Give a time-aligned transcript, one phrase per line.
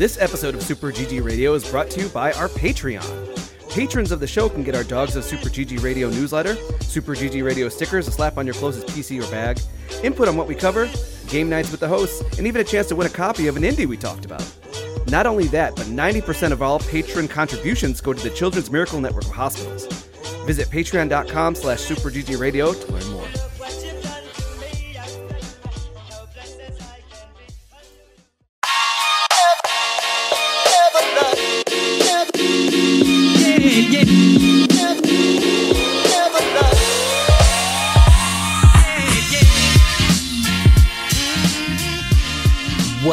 [0.00, 3.04] This episode of Super GG Radio is brought to you by our Patreon.
[3.68, 7.44] Patrons of the show can get our Dogs of Super GG Radio newsletter, Super GG
[7.44, 9.60] Radio stickers to slap on your closest PC or bag,
[10.02, 10.90] input on what we cover,
[11.28, 13.62] game nights with the hosts, and even a chance to win a copy of an
[13.62, 14.42] indie we talked about.
[15.08, 19.26] Not only that, but 90% of all patron contributions go to the Children's Miracle Network
[19.26, 19.86] of Hospitals.
[20.46, 23.19] Visit patreon.com slash superggradio to learn more.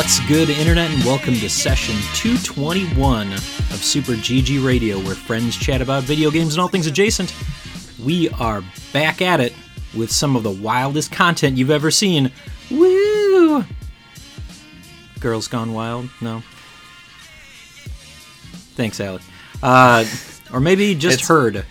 [0.08, 5.82] What's good, Internet, and welcome to session 221 of Super GG Radio, where friends chat
[5.82, 7.36] about video games and all things adjacent.
[8.02, 9.54] We are back at it
[9.94, 12.32] with some of the wildest content you've ever seen.
[12.72, 13.66] Woo!
[15.20, 16.10] Girls Gone Wild?
[16.22, 16.42] No.
[18.78, 19.24] Thanks, Alec.
[19.62, 20.06] Uh,
[20.54, 21.66] or maybe just heard.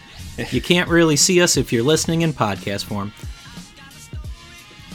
[0.51, 3.15] You can't really see us if you're listening in podcast form.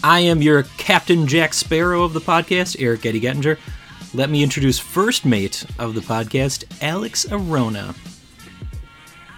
[0.03, 3.59] I am your Captain Jack Sparrow of the podcast, Eric Eddie Gettinger.
[4.15, 7.93] Let me introduce first mate of the podcast, Alex Arona.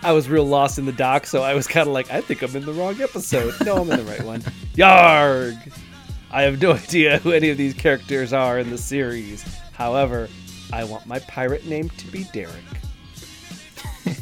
[0.01, 2.41] I was real lost in the dock, so I was kind of like, I think
[2.41, 3.53] I'm in the wrong episode.
[3.65, 4.39] No, I'm in the right one.
[4.75, 5.77] Yarg!
[6.31, 9.43] I have no idea who any of these characters are in the series.
[9.73, 10.29] However,
[10.71, 12.55] I want my pirate name to be Derek.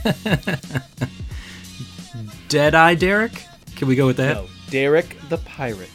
[2.47, 3.45] Deadeye Derek?
[3.75, 4.35] Can we go with that?
[4.35, 5.89] No, Derek the pirate.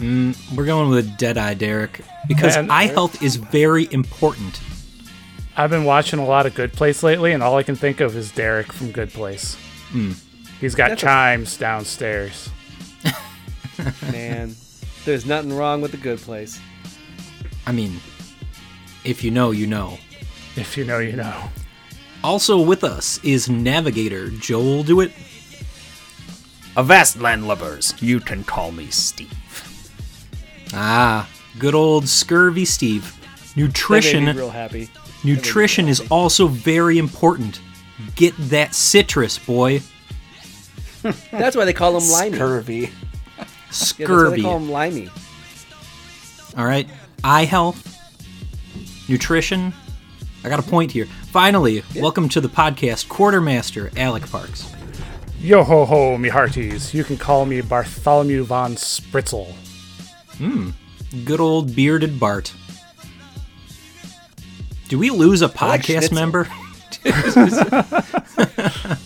[0.00, 4.58] Mm, we're going with a Deadeye Derek because Man, eye health is very important.
[5.56, 8.16] I've been watching a lot of Good Place lately, and all I can think of
[8.16, 9.56] is Derek from Good Place.
[9.90, 10.12] Hmm.
[10.58, 12.48] He's got That's a- chimes downstairs.
[14.10, 14.54] Man,
[15.04, 16.60] there's nothing wrong with the good place.
[17.66, 18.00] I mean,
[19.04, 19.98] if you know, you know.
[20.56, 21.44] If you know, you know.
[22.24, 25.12] Also with us is Navigator Joel DeWitt.
[26.76, 29.32] Avast landlubbers, you can call me Steve.
[30.74, 33.16] Ah, good old Scurvy Steve.
[33.20, 34.88] That made Nutrition me real happy.
[35.24, 37.60] Nutrition is also very important.
[38.14, 39.82] Get that citrus, boy.
[41.30, 42.36] That's why they call him Limey.
[42.38, 42.74] Scurvy.
[42.80, 42.88] Yeah,
[43.70, 45.08] that's why they call him Limey.
[46.56, 46.88] All right.
[47.22, 47.98] Eye health,
[49.08, 49.74] nutrition.
[50.42, 51.04] I got a point here.
[51.32, 54.72] Finally, welcome to the podcast, Quartermaster Alec Parks.
[55.38, 56.94] Yo ho ho, me hearties.
[56.94, 59.54] You can call me Bartholomew von Spritzel.
[60.40, 60.70] Hmm.
[61.26, 62.52] Good old bearded Bart.
[64.88, 66.48] Do we lose a podcast member?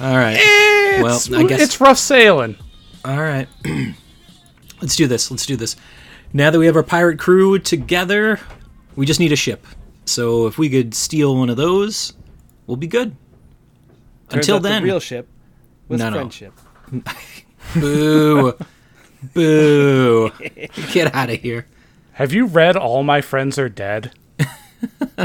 [0.00, 0.36] All right.
[1.02, 2.56] well, I guess it's rough sailing.
[3.04, 3.48] All right.
[4.82, 5.30] Let's do this.
[5.30, 5.76] Let's do this.
[6.32, 8.38] Now that we have our pirate crew together,
[8.96, 9.64] we just need a ship.
[10.04, 12.12] So if we could steal one of those,
[12.66, 13.16] we'll be good.
[14.28, 15.28] Turns Until then, the real ship
[15.88, 16.16] was No, no.
[16.16, 16.52] friendship.
[17.74, 18.52] boo,
[19.34, 20.30] boo,
[20.92, 21.66] get out of here.
[22.12, 24.12] Have you read All My Friends Are Dead?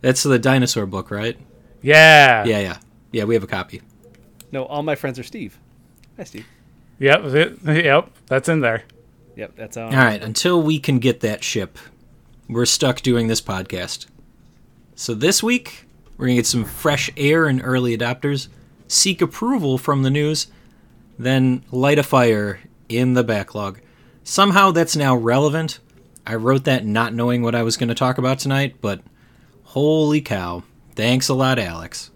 [0.00, 1.36] That's the dinosaur book, right?
[1.82, 2.44] Yeah.
[2.44, 2.76] Yeah, yeah,
[3.12, 3.24] yeah.
[3.24, 3.82] We have a copy.
[4.52, 5.58] No, all my friends are Steve.
[6.16, 6.46] Hi, Steve.
[6.98, 7.22] Yep.
[7.32, 8.10] th- Yep.
[8.26, 8.84] That's in there.
[9.36, 9.84] Yep, that's how.
[9.86, 10.22] All right.
[10.22, 11.78] Until we can get that ship,
[12.48, 14.06] we're stuck doing this podcast.
[14.94, 18.48] So this week, we're gonna get some fresh air and early adopters,
[18.88, 20.46] seek approval from the news,
[21.18, 23.80] then light a fire in the backlog.
[24.24, 25.78] Somehow that's now relevant.
[26.26, 29.00] I wrote that not knowing what I was going to talk about tonight, but
[29.64, 30.64] holy cow.
[30.94, 32.10] Thanks a lot, Alex.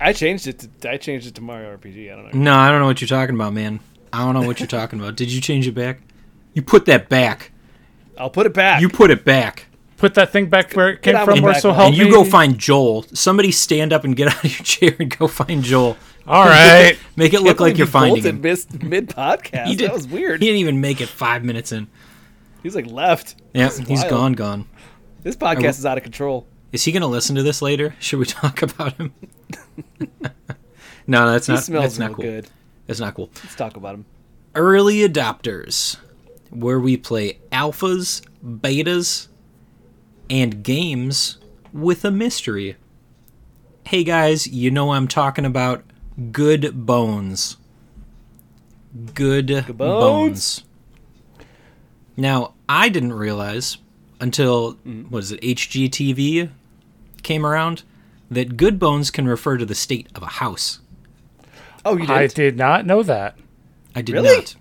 [0.00, 0.68] I changed it.
[0.80, 2.12] To, I changed it to Mario RPG.
[2.12, 2.40] I don't know.
[2.40, 3.80] No, I don't know what you're talking about, man.
[4.12, 5.16] I don't know what you're talking about.
[5.16, 6.00] Did you change it back?
[6.54, 7.52] You put that back.
[8.16, 8.80] I'll put it back.
[8.80, 9.66] You put it back.
[9.96, 12.24] Put that thing back where it came from, with or so help and you go
[12.24, 13.02] find Joel.
[13.12, 15.96] Somebody stand up and get out of your chair and go find Joel.
[16.28, 16.98] All right.
[17.16, 18.40] Make it look like you're finding him.
[18.40, 19.66] Missed mid podcast.
[19.66, 20.40] He did- That was weird.
[20.42, 21.88] He He, didn't even make it five minutes in.
[22.62, 23.36] He's like left.
[23.54, 24.10] Yeah, This is he's wild.
[24.10, 24.68] gone, gone.
[25.22, 26.46] This podcast is out of control.
[26.72, 27.94] Is he going to listen to this later?
[27.98, 29.12] Should we talk about him?
[31.06, 31.62] no, that's He not.
[31.64, 32.24] smells that's real not cool.
[32.24, 32.48] good.
[32.86, 33.30] That's not cool.
[33.42, 34.04] Let's talk about him.
[34.54, 35.96] Early adopters,
[36.50, 39.28] where we play alphas, betas,
[40.30, 41.38] and games
[41.72, 42.76] with a mystery.
[43.86, 45.84] Hey guys, you know I'm talking about
[46.32, 47.56] good bones.
[49.14, 49.76] Good, bones?
[49.76, 50.64] bones.
[52.16, 53.78] Now, I didn't realize
[54.20, 55.10] until mm.
[55.10, 56.50] what is it, HGTV
[57.22, 57.82] came around
[58.30, 60.80] that good bones can refer to the state of a house.
[61.84, 62.10] Oh, you did?
[62.10, 63.36] I I, did not know that.
[63.94, 64.36] I did Really?
[64.36, 64.56] not.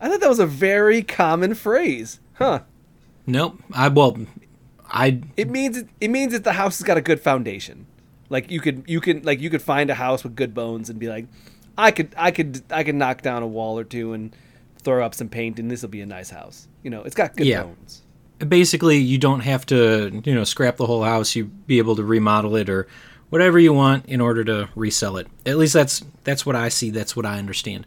[0.00, 2.20] I thought that was a very common phrase.
[2.34, 2.60] Huh.
[3.26, 3.62] Nope.
[3.72, 4.18] I well,
[4.88, 7.86] I It means it, it means that the house has got a good foundation.
[8.30, 10.98] Like you could you can like you could find a house with good bones and
[10.98, 11.26] be like,
[11.76, 14.34] I could I could I could knock down a wall or two and
[14.78, 16.68] throw up some paint and this will be a nice house.
[16.82, 17.62] You know, it's got good Yeah.
[17.64, 18.02] bones.
[18.38, 21.34] basically you don't have to you know scrap the whole house.
[21.36, 22.86] You be able to remodel it or
[23.30, 25.26] whatever you want in order to resell it.
[25.46, 26.90] At least that's that's what I see.
[26.90, 27.86] That's what I understand.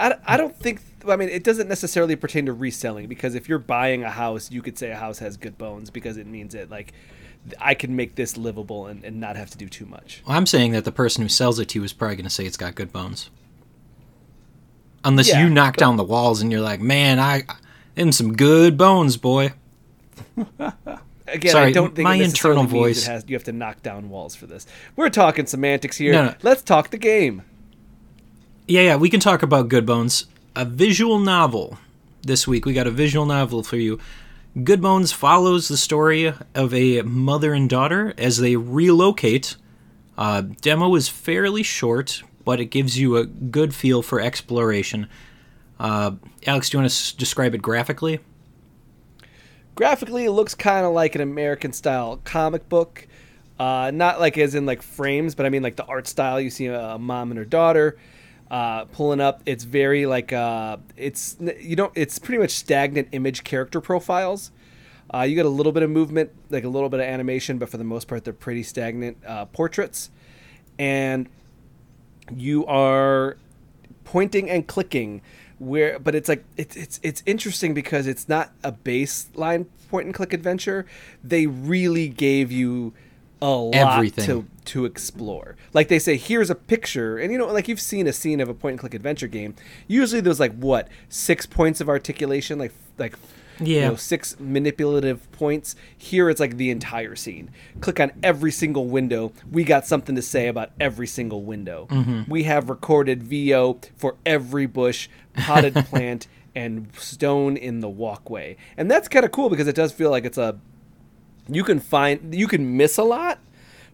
[0.00, 3.58] I, I don't think I mean it doesn't necessarily pertain to reselling because if you're
[3.58, 6.70] buying a house, you could say a house has good bones because it means it
[6.70, 6.92] like
[7.60, 10.22] I can make this livable and, and not have to do too much.
[10.26, 12.46] I'm saying that the person who sells it to you is probably going to say
[12.46, 13.30] it's got good bones.
[15.04, 17.42] Unless Yeah, you knock down the walls and you're like, man, I
[17.94, 19.52] them some good bones, boy.
[21.26, 24.34] Again, I Sorry, don't think my internal voice- has, you have to knock down walls
[24.34, 24.66] for this.
[24.96, 26.12] We're talking semantics here.
[26.12, 26.34] No, no.
[26.42, 27.42] Let's talk the game.
[28.68, 30.26] Yeah, yeah, we can talk about Good Bones.
[30.54, 31.78] A visual novel.
[32.22, 33.98] This week we got a visual novel for you.
[34.60, 39.56] Good Bones follows the story of a mother and daughter as they relocate.
[40.18, 45.08] Uh, demo is fairly short, but it gives you a good feel for exploration.
[45.80, 46.12] Uh,
[46.46, 48.20] Alex, do you want to describe it graphically?
[49.74, 53.06] Graphically, it looks kind of like an American style comic book.
[53.58, 56.38] Uh, not like as in like frames, but I mean like the art style.
[56.38, 57.96] You see a mom and her daughter
[58.52, 59.42] uh, pulling up.
[59.46, 61.92] It's very like uh, it's you don't.
[61.96, 64.52] It's pretty much stagnant image character profiles.
[65.12, 67.68] Uh, you get a little bit of movement, like a little bit of animation, but
[67.68, 70.10] for the most part, they're pretty stagnant uh, portraits.
[70.78, 71.28] And
[72.34, 73.36] you are
[74.04, 75.22] pointing and clicking
[75.58, 80.14] where but it's like it's it's it's interesting because it's not a baseline point and
[80.14, 80.84] click adventure
[81.22, 82.92] they really gave you
[83.42, 84.24] a lot Everything.
[84.24, 88.06] to to explore like they say here's a picture and you know like you've seen
[88.06, 89.54] a scene of a point and click adventure game
[89.88, 93.16] usually there's like what six points of articulation like like
[93.60, 93.88] you Yeah.
[93.90, 95.76] know, six manipulative points.
[95.96, 97.50] Here it's like the entire scene.
[97.80, 99.32] Click on every single window.
[99.52, 101.86] We got something to say about every single window.
[101.90, 102.30] Mm-hmm.
[102.30, 108.56] We have recorded VO for every bush, potted plant, and stone in the walkway.
[108.76, 110.58] And that's kind of cool because it does feel like it's a
[111.48, 113.38] you can find you can miss a lot,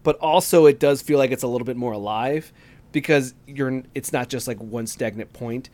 [0.03, 2.51] but also it does feel like it's a little bit more alive
[2.91, 5.69] because you're it's not just like one stagnant point.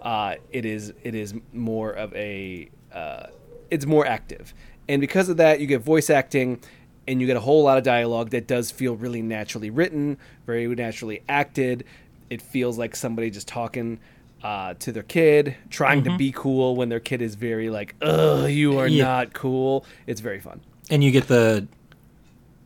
[0.00, 3.26] Uh, it is it is more of a uh,
[3.70, 4.54] it's more active,
[4.88, 6.58] and because of that, you get voice acting,
[7.06, 10.16] and you get a whole lot of dialogue that does feel really naturally written,
[10.46, 11.84] very naturally acted.
[12.30, 13.98] It feels like somebody just talking
[14.42, 18.48] uh, to their kid, trying to be cool when their kid is very like, "Ugh,
[18.48, 19.04] you are Yeah.
[19.04, 20.60] not cool." It's very fun.
[20.90, 21.66] And you get the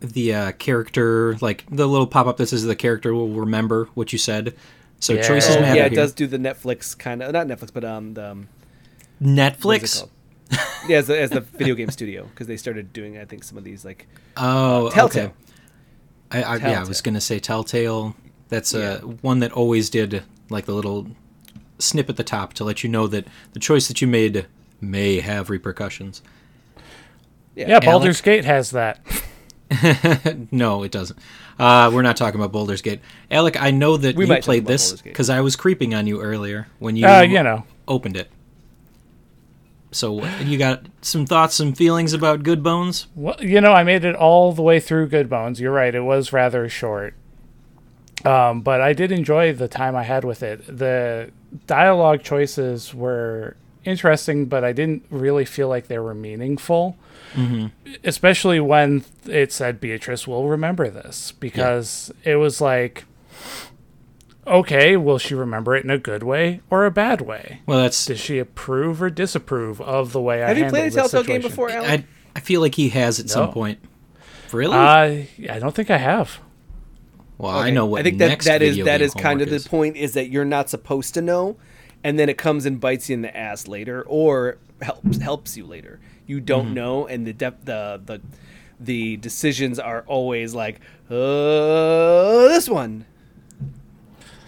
[0.00, 4.12] the uh, character like the little pop up that says the character will remember what
[4.12, 4.55] you said.
[5.00, 5.23] So Yeah.
[5.23, 5.97] choices Oh, matter yeah, it here.
[5.97, 8.49] does do the Netflix kind of not Netflix, but um, the, um
[9.21, 10.09] what is it Netflix.
[10.88, 13.56] yeah, as the, as the video game studio because they started doing I think some
[13.56, 14.06] of these like
[14.37, 15.27] Oh, Telltale.
[15.27, 15.35] okay.
[16.31, 18.15] I, I, yeah, I was gonna say Telltale.
[18.49, 18.81] That's Yeah.
[18.81, 21.06] uh, one that always did like the little
[21.79, 24.47] snip at the top to let you know that the choice that you made
[24.81, 26.20] may have repercussions.
[27.55, 29.01] Yeah, Yeah, Baldur's Gate has that.
[30.53, 31.19] No, it doesn't.
[31.59, 33.01] Uh, we're not talking about Baldur's Gate.
[33.31, 36.69] Alec, I know that We you played this because I was creeping on you earlier
[36.79, 37.65] when you Uh, you know.
[37.89, 38.31] opened it.
[39.91, 43.06] So you got some thoughts, some feelings about Good Bones?
[43.15, 45.61] Well, you know, I made it all the way through Good Bones.
[45.61, 47.15] You're right; it was rather short,
[48.25, 50.65] um, but I did enjoy the time I had with it.
[50.67, 51.31] The
[51.69, 56.96] dialogue choices were interesting, but I didn't really feel like they were meaningful.
[58.05, 63.05] Especially when it said Beatrice will remember this, because it was like,
[64.46, 67.60] okay, will she remember it in a good way or a bad way?
[67.67, 70.91] Well, that's Does she approve or disapprove of the way I Have you played a
[70.91, 71.91] this Telltale game before, Alan?
[71.91, 72.05] I.
[72.36, 73.79] I feel like he has at some point.
[74.53, 74.74] Really?
[74.74, 76.41] Uh, I don't think I have.
[77.38, 79.41] well, I know what I think that next that is video that game is kind
[79.41, 81.56] of homework the point is that you're not supposed to know,
[82.03, 85.64] and then it comes and bites you in the ass later, or helps helps you
[85.64, 86.00] later.
[86.26, 86.74] You don't Mm-hmm.
[86.74, 88.20] know, and the depth the the
[88.81, 93.06] the decisions are always like, uh, this one.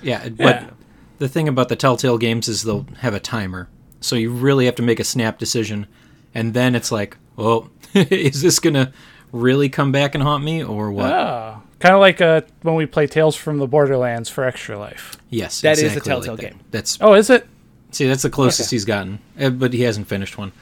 [0.03, 0.71] Yeah, but Yeah.
[1.19, 3.69] the thing about the Telltale games is they'll have a timer,
[4.01, 5.87] so you really have to make a snap decision,
[6.35, 8.93] and then it's like, oh, is this gonna
[9.33, 11.13] really come back and haunt me or what?
[11.13, 15.17] Oh, kind of like uh, when we play Tales from the Borderlands for Extra Life.
[15.31, 16.51] yes, That is a Telltale like that.
[16.51, 16.61] game.
[16.71, 17.47] That's Oh, is it?
[17.91, 18.77] see, that's the closest Okay.
[18.77, 20.53] he's gotten, Uh, but he hasn't finished one.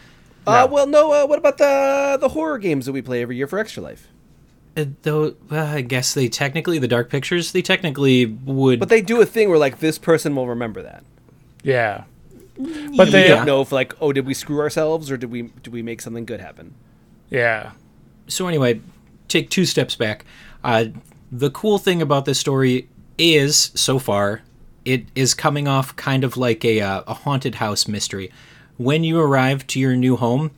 [0.46, 1.12] Uh, well, no.
[1.12, 4.08] Uh, what about the the horror games that we play every year for Extra Life?
[4.76, 8.80] Uh, though uh, I guess they technically the Dark Pictures they technically would.
[8.80, 11.04] But they do a thing where like this person will remember that.
[11.62, 12.04] Yeah.
[12.96, 13.36] But they, Yeah.
[13.36, 16.00] don't know if like, oh, did we screw ourselves or did we did we make
[16.00, 16.74] something good happen?
[17.30, 17.72] yeah,
[18.28, 18.80] so anyway,
[19.28, 20.24] take two steps back.
[20.62, 20.84] Uh,
[21.32, 24.42] the cool thing about this story is, so far,
[24.84, 28.30] it is coming off kind of like a, uh, a haunted house mystery.
[28.76, 30.50] When you arrive to your new home,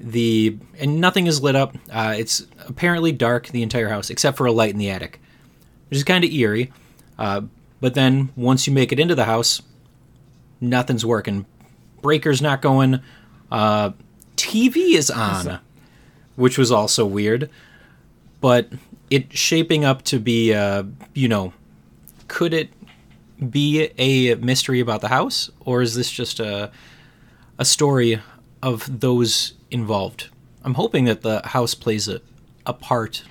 [0.00, 1.76] the and nothing is lit up.
[1.90, 5.20] Uh, it's apparently dark the entire house except for a light in the attic,
[5.88, 6.72] which is kind of eerie.
[7.18, 7.42] Uh,
[7.80, 9.62] but then once you make it into the house,
[10.60, 11.46] nothing's working.
[12.02, 13.00] Breaker's not going.
[13.50, 13.92] Uh,
[14.36, 15.60] TV is on,
[16.36, 17.48] which was also weird.
[18.40, 18.70] But
[19.10, 20.84] it shaping up to be, uh,
[21.14, 21.52] you know,
[22.28, 22.70] could it
[23.50, 26.70] be a mystery about the house, or is this just a
[27.58, 28.20] a story
[28.62, 30.28] of those involved?
[30.62, 32.20] I'm hoping that the house plays a,
[32.66, 33.24] a part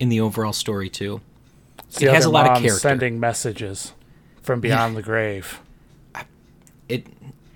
[0.00, 1.20] in the overall story too.
[1.88, 2.80] It's the It has a lot of mom character.
[2.80, 3.92] sending messages
[4.42, 5.60] from beyond the grave.
[6.88, 7.06] it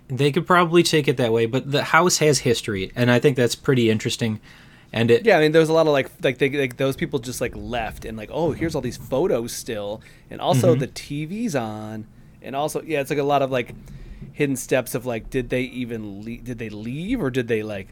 [0.09, 3.37] they could probably take it that way but the house has history and i think
[3.37, 4.39] that's pretty interesting
[4.93, 6.95] and it Yeah, I mean, there was a lot of like like they like those
[6.97, 10.79] people just like left and like, oh, here's all these photos still, and also Mm-hmm.
[10.79, 12.07] the TV's on,
[12.41, 13.75] and also yeah, it's like a lot of like
[14.37, 17.89] hidden steps of like, did they even le- did they leave or did they like,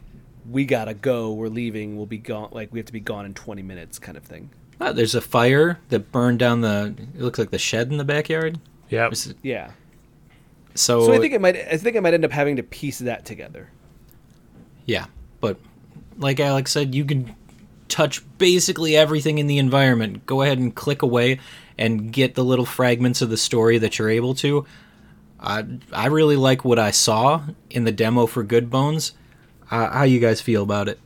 [0.49, 3.33] we gotta go, we're leaving, we'll be gone, like we have to be gone in
[3.33, 4.49] 20 minutes, kind of thing.
[4.79, 8.03] uh, there's a fire that burned down the it looks like the shed in the
[8.03, 8.59] backyard
[8.89, 9.11] Yep.
[9.13, 9.71] Is Yeah.
[10.75, 11.55] so, So I think it might.
[11.57, 13.69] I think I might end up having to piece that together.
[14.85, 15.05] yeah
[15.41, 15.57] but
[16.17, 17.35] like alex said you can
[17.87, 21.39] touch basically everything in the environment go ahead and click away
[21.77, 24.65] and get the little fragments of the story that you're able to
[25.39, 29.13] i i really like what i saw in the demo for good bones
[29.71, 30.99] uh, how you guys feel about it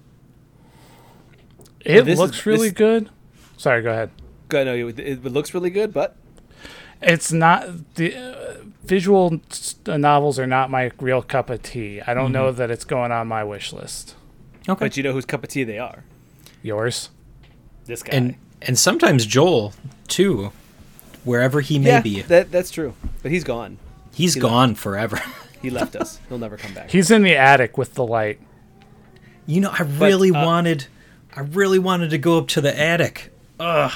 [1.81, 3.09] It This is- looks really this- good.
[3.57, 4.09] Sorry, go ahead.
[4.47, 4.65] Good.
[4.67, 6.15] No, it, it looks really good, but
[7.01, 12.01] It's not the uh, visual s- uh, novels are not my real cup of tea.
[12.05, 14.15] I don't know that it's going on my wish list.
[14.67, 16.03] okay but you know whose cup of tea they are.
[16.61, 17.09] Yours?
[17.85, 18.15] This guy.
[18.17, 19.73] and and sometimes Joel
[20.07, 20.51] too,
[21.23, 22.93] wherever he may yeah, be, that that's true.
[23.23, 23.77] But he's gone.
[24.19, 25.21] He's he gone forever.
[25.61, 26.21] He left us.
[26.29, 26.89] He'll never come back.
[26.89, 28.39] He's in the attic with the light.
[29.45, 30.87] you know, I really uh, wanted,
[31.35, 33.33] I really wanted to go up to the attic.
[33.59, 33.91] Ugh.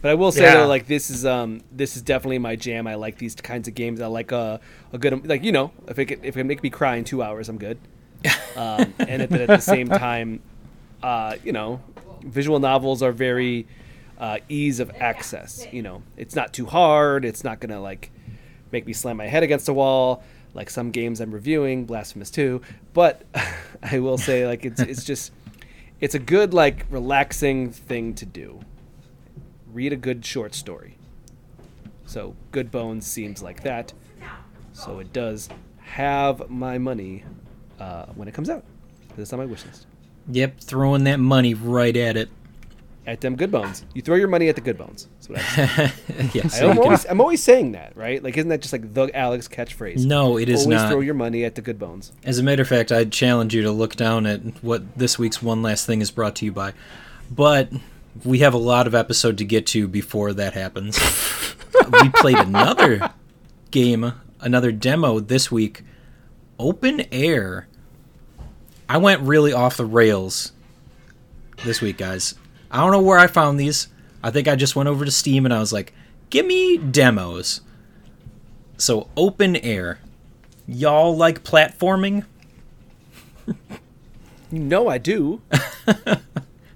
[0.00, 0.54] But I will say Yeah.
[0.54, 2.86] though, like this is um this is definitely my jam.
[2.86, 4.00] I like these kinds of games.
[4.00, 4.60] I like a
[4.94, 7.22] a good like you know if it if it can make me cry in two
[7.22, 7.76] hours, I'm good.
[8.56, 10.40] Um, and at the, at the same time,
[11.02, 11.80] uh, you know,
[12.22, 13.66] visual novels are very
[14.18, 15.66] uh, ease of access.
[15.72, 17.24] You know, it's not too hard.
[17.24, 18.10] It's not gonna like
[18.72, 20.22] make me slam my head against a wall
[20.54, 22.60] like some games I'm reviewing, Blasphemous 2.
[22.92, 23.22] But
[23.82, 25.32] I will say like it's it's just
[26.00, 28.60] it's a good like relaxing thing to do.
[29.72, 30.98] Read a good short story.
[32.04, 33.92] So Good Bones seems like that.
[34.74, 35.48] So it does
[35.80, 37.24] have my money
[37.78, 38.64] uh, when it comes out.
[39.16, 39.86] It's on my wish list.
[40.28, 42.30] Yep, throwing that money right at it.
[43.04, 43.84] At them Good Bones.
[43.94, 45.08] You throw your money at the Good Bones.
[45.14, 48.22] That's what I so I'm, always, I'm always saying that, right?
[48.22, 50.06] Like, isn't that just like the Alex catchphrase?
[50.06, 50.88] no, it is always not.
[50.88, 52.12] throw your money at the Good Bones.
[52.22, 55.42] As a matter of fact, I'd challenge you to look down at what this week's
[55.42, 56.74] one last thing is brought to you by.
[57.28, 57.70] But
[58.24, 60.98] we have a lot of episode to get to before that happens.
[61.92, 63.10] we played another
[63.72, 65.82] game, another demo this week.
[66.56, 67.66] Open air.
[68.88, 70.52] I went really off the rails
[71.64, 72.34] this week, guys.
[72.72, 73.88] I don't know where I found these.
[74.22, 75.92] I think I just went over to Steam and I was like,
[76.30, 77.60] give me demos.
[78.78, 79.98] So, open air.
[80.66, 82.24] Y'all like platforming?
[84.50, 85.40] You know I do.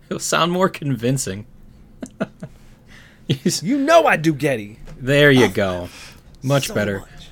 [0.09, 1.45] It'll sound more convincing.
[3.29, 4.79] You know I do, Getty.
[4.99, 5.89] there you go.
[6.43, 7.01] Much So better.
[7.01, 7.29] much.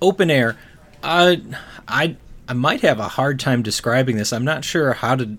[0.00, 0.56] Open air.
[1.02, 1.36] Uh,
[1.88, 2.16] I
[2.48, 4.32] I might have a hard time describing this.
[4.32, 5.36] I'm not sure how to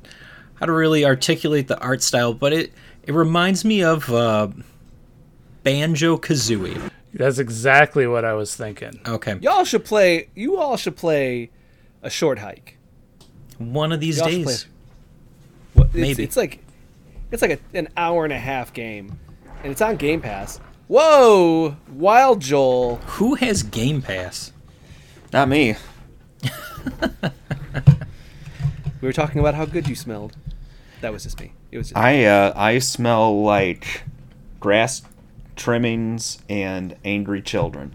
[0.59, 2.73] how to really articulate the art style, but it
[3.03, 4.49] it reminds me of uh,
[5.63, 6.91] Banjo Kazooie.
[7.13, 8.99] That's exactly what I was thinking.
[9.07, 10.29] Okay, Y'all should play.
[10.35, 11.49] You all should play
[12.03, 12.77] a short hike.
[13.57, 14.43] one of these Y'all days.
[14.43, 14.71] play-
[15.73, 16.23] What, it's, Maybe.
[16.23, 16.63] it's like
[17.31, 19.17] it's like a, an hour and a half game,
[19.63, 20.59] and it's on Game Pass.
[20.87, 22.97] Whoa, Wild Joel.
[23.17, 24.53] Who has Game Pass?
[25.33, 25.75] Not me.
[29.01, 30.35] We were talking about how good you smelled.
[31.01, 31.53] That was just me.
[31.71, 34.03] It was just I uh, I smell like
[34.59, 35.01] grass
[35.55, 37.93] trimmings and angry children.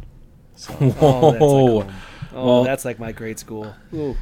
[0.56, 1.90] So Oh, that's like Whoa.
[2.34, 3.74] Oh, Well- that's like my grade school.
[3.94, 4.16] Ooh.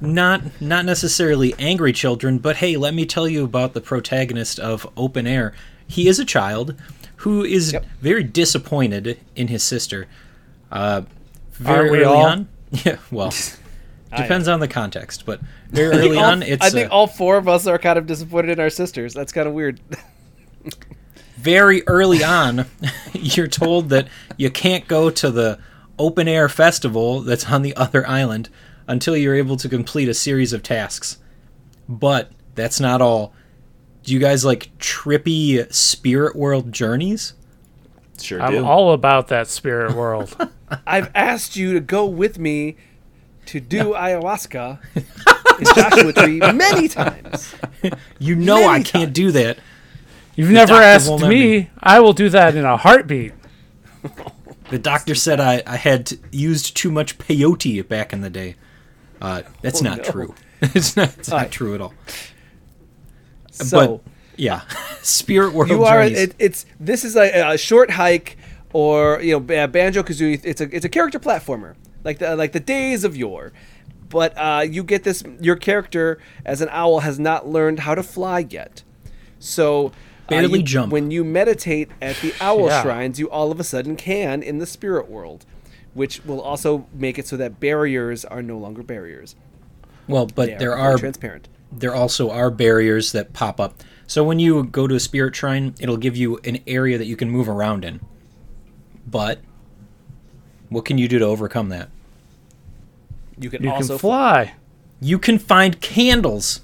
[0.00, 4.86] not not necessarily angry children, but hey, let me tell you about the protagonist of
[4.96, 5.54] Open Air.
[5.86, 6.74] He is a child
[7.20, 7.86] who is Yep.
[8.02, 10.06] very disappointed in his sister.
[10.70, 11.02] Uh,
[11.52, 12.26] very Aren't we early all?
[12.26, 12.48] on,
[12.84, 13.32] Yeah, well,
[14.16, 17.36] depends on the context, but very early All- on, it's I think uh, all four
[17.36, 19.14] of us are kind of disappointed in our sisters.
[19.14, 19.80] That's kind of weird.
[21.36, 22.66] very early on,
[23.12, 25.58] you're told that you can't go to the
[25.98, 28.48] open air festival that's on the other island
[28.88, 31.18] until you're able to complete a series of tasks.
[31.88, 33.32] But that's not all.
[34.02, 37.34] Do you guys like trippy spirit world journeys?
[38.20, 40.34] Sure I'm all about that spirit world.
[40.86, 42.76] I've asked you to go with me
[43.46, 44.78] to do ayahuasca
[45.58, 47.54] in Joshua Tree many times.
[48.18, 49.58] You know Many I can't do that.
[50.34, 51.70] You've never asked won't me.
[51.80, 53.32] I will do that in a heartbeat.
[54.68, 58.56] The doctor said I, I had t- used too much peyote back in the day.
[59.22, 60.02] Uh, that's Oh, not no.
[60.02, 60.34] true.
[60.60, 61.52] it's not, it's not Alright.
[61.52, 61.94] true at all.
[63.52, 64.00] So
[64.36, 64.62] Yeah,
[65.02, 66.02] spirit world you are.
[66.02, 68.36] It, it's this is a, a short hike,
[68.72, 70.40] or you know, Banjo Kazooie.
[70.44, 71.74] It's a it's a character platformer,
[72.06, 73.52] like the like the days of yore.
[74.08, 75.22] But uh, you get this.
[75.40, 78.82] Your character as an owl has not learned how to fly yet,
[79.38, 79.88] so.
[79.88, 79.90] uh,
[80.28, 80.92] Barely you- jump.
[80.92, 82.82] When you meditate at the owl Yeah.
[82.82, 85.44] shrines, you all of a sudden can in the spirit world,
[85.94, 89.34] which will also make it so that barriers are no longer barriers.
[90.08, 91.48] well, but They there very are transparent.
[91.72, 93.82] there also are barriers that pop up.
[94.06, 97.16] So when you go to a spirit shrine, it'll give you an area that you
[97.16, 97.98] can move around in.
[99.04, 99.40] But
[100.68, 101.88] what can you do to overcome that?
[103.38, 104.54] You can You also can fly.
[105.00, 106.60] You can find candles.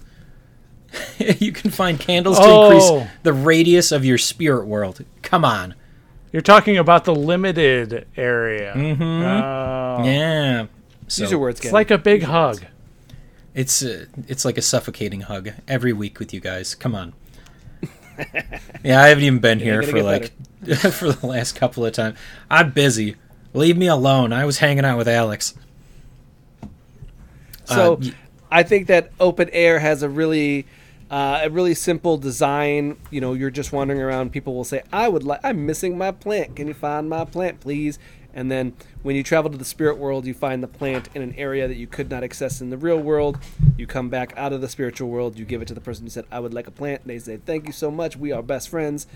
[1.18, 2.70] you can find candles to Oh.
[2.70, 5.04] increase the radius of your spirit world.
[5.22, 5.74] Come on.
[6.32, 8.72] You're talking about the limited area.
[8.74, 10.04] Mm-hmm.
[10.04, 10.66] Yeah.
[11.08, 11.60] So Use your words.
[11.60, 11.72] It's Ken.
[11.72, 12.64] like a big hug.
[13.54, 16.74] It's uh, it's like a suffocating hug every week with you guys.
[16.74, 17.12] Come on.
[18.82, 20.32] yeah, I haven't even been here gotta for like
[20.92, 22.18] for the last couple of times.
[22.50, 23.16] I'm busy.
[23.52, 24.32] Leave me alone.
[24.32, 25.52] I was hanging out with Alex.
[27.64, 28.12] So Uh, y-
[28.50, 30.66] I think that open air has a really
[31.10, 32.96] uh, a really simple design.
[33.10, 34.32] You know, you're just wandering around.
[34.32, 35.40] People will say, "I would like.
[35.44, 36.56] I'm missing my plant.
[36.56, 37.98] Can you find my plant, please?"
[38.34, 41.34] And then when you travel to the spirit world, you find the plant in an
[41.36, 43.38] area that you could not access in the real world.
[43.76, 45.38] You come back out of the spiritual world.
[45.38, 47.36] You give it to the person who said, "I would like a plant." They say,
[47.44, 48.16] "Thank you so much.
[48.16, 49.06] We are best friends."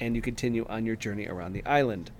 [0.00, 2.10] And you continue on your journey around the island.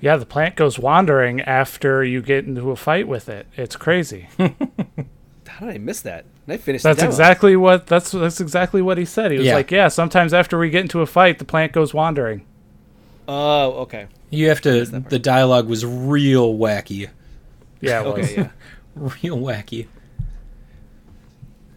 [0.00, 3.46] Yeah, the plant goes wandering after you get into a fight with it.
[3.56, 4.28] It's crazy.
[5.58, 6.24] How did I miss that?
[6.46, 6.82] And I finished.
[6.82, 7.10] the That's demo.
[7.10, 9.30] exactly what that's that's exactly what he said.
[9.30, 9.54] He was Yeah.
[9.54, 12.44] like, "Yeah, sometimes after we get into a fight, the plant goes wandering."
[13.28, 14.06] Oh, okay.
[14.30, 14.84] you have to.
[14.84, 17.08] The dialogue was real wacky,
[17.80, 18.30] Yeah, it was.
[18.30, 18.48] Okay, yeah.
[18.94, 19.86] real wacky.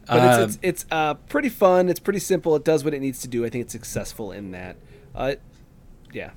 [0.07, 1.87] But Uh, it's it's, it's uh, pretty fun.
[1.89, 2.55] It's pretty simple.
[2.55, 3.45] It does what it needs to do.
[3.45, 4.77] I think it's successful in that.
[5.15, 5.35] Uh,
[6.13, 6.31] yeah,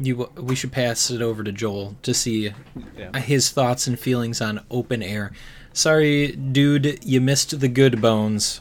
[0.00, 2.52] you we should pass it over to Joel to see
[2.98, 3.18] yeah.
[3.20, 5.32] his thoughts and feelings on open air.
[5.74, 8.60] Sorry, dude, you missed the good bones.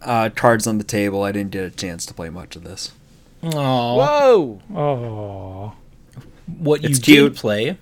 [0.00, 1.22] Uh, cards on the table.
[1.22, 2.90] I didn't get a chance to play much of this.
[3.44, 4.62] Oh, Whoa!
[4.74, 5.72] Oh,
[6.58, 7.76] what you It's did play?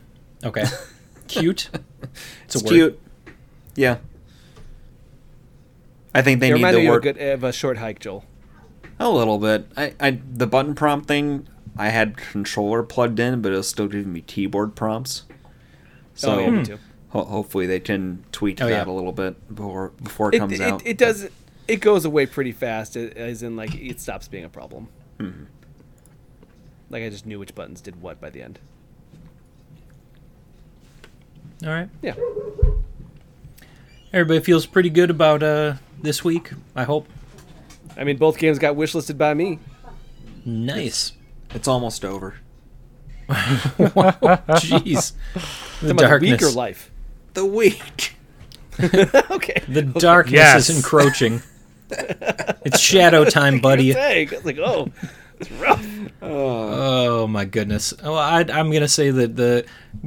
[0.45, 0.65] Okay,
[1.29, 1.71] cute.
[2.03, 2.69] It's, It's a word.
[2.73, 3.01] cute.
[3.77, 3.99] Yeah.
[6.15, 7.79] I think they It need reminded to me of a, work good, of a short
[7.79, 8.25] hike, Joel.
[8.99, 9.67] a little bit.
[9.77, 11.47] I, I the button prompt thing.
[11.79, 15.23] I had controller plugged in, but it was still giving me keyboard prompts.
[16.15, 16.79] So oh, yeah, me too.
[17.11, 18.93] Ho- hopefully they can tweak Oh, that yeah.
[18.93, 20.87] a little bit before before it, It, comes it, out.
[20.87, 21.29] it does.
[21.69, 22.97] It goes away pretty fast.
[22.97, 24.89] As in, like it stops being a problem.
[25.19, 25.45] Mm-hmm.
[26.91, 28.59] Like I just knew which buttons did what by the end.
[31.63, 32.15] All right, Yeah.
[34.13, 36.53] everybody feels pretty good about uh this week.
[36.75, 37.07] I hope.
[37.97, 39.59] I mean, both games got wishlisted by me.
[40.47, 41.13] Nice.
[41.55, 42.37] It's almost over.
[43.29, 43.35] wow,
[44.57, 45.13] Jeez,
[45.83, 46.55] the Talking about week or darkness.
[46.57, 46.91] life.
[47.35, 48.15] The week.
[49.31, 49.63] okay.
[49.69, 50.69] The darkness Yes.
[50.69, 51.43] is encroaching.
[51.91, 53.93] it's shadow time, buddy.
[53.93, 54.29] Dang.
[54.29, 54.89] I was like, oh,
[55.39, 55.87] it's rough.
[56.23, 57.93] Oh my goodness.
[58.03, 59.65] Oh, i I'm gonna say that the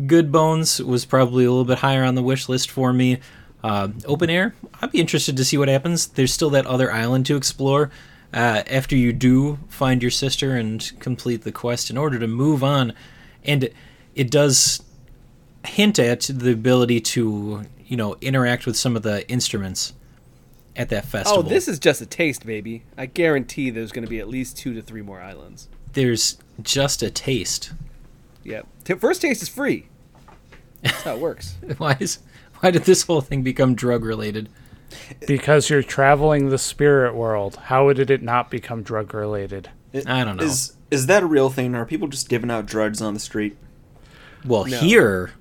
[0.07, 3.19] Good Bones was probably a little bit higher on the wish list for me.
[3.63, 4.53] Uh, open air.
[4.81, 6.07] I'd be interested to see what happens.
[6.07, 7.89] There's still that other island to explore.
[8.33, 12.63] Uh, after you do find your sister and complete the quest, in order to move
[12.63, 12.93] on,
[13.43, 13.69] and
[14.15, 14.81] it does
[15.65, 19.93] hint at the ability to you know interact with some of the instruments
[20.75, 21.39] at that oh, festival.
[21.39, 22.83] Oh, this is just a taste, baby.
[22.97, 25.67] I guarantee there's going to be at least two to three more islands.
[25.93, 27.73] there's just a taste.
[28.43, 28.67] Yep.
[28.83, 29.87] T- first taste is free.
[30.81, 31.55] That's how it works.
[31.77, 32.19] Why is
[32.59, 34.49] why did this whole thing become drug related?
[35.27, 37.55] because you're traveling the spirit world.
[37.55, 39.69] How did it not become drug related?
[40.05, 40.43] I don't know.
[40.43, 41.73] Is is that a real thing?
[41.75, 43.57] Are people just giving out drugs on the street?
[44.45, 44.79] Well, No.
[44.79, 45.31] here,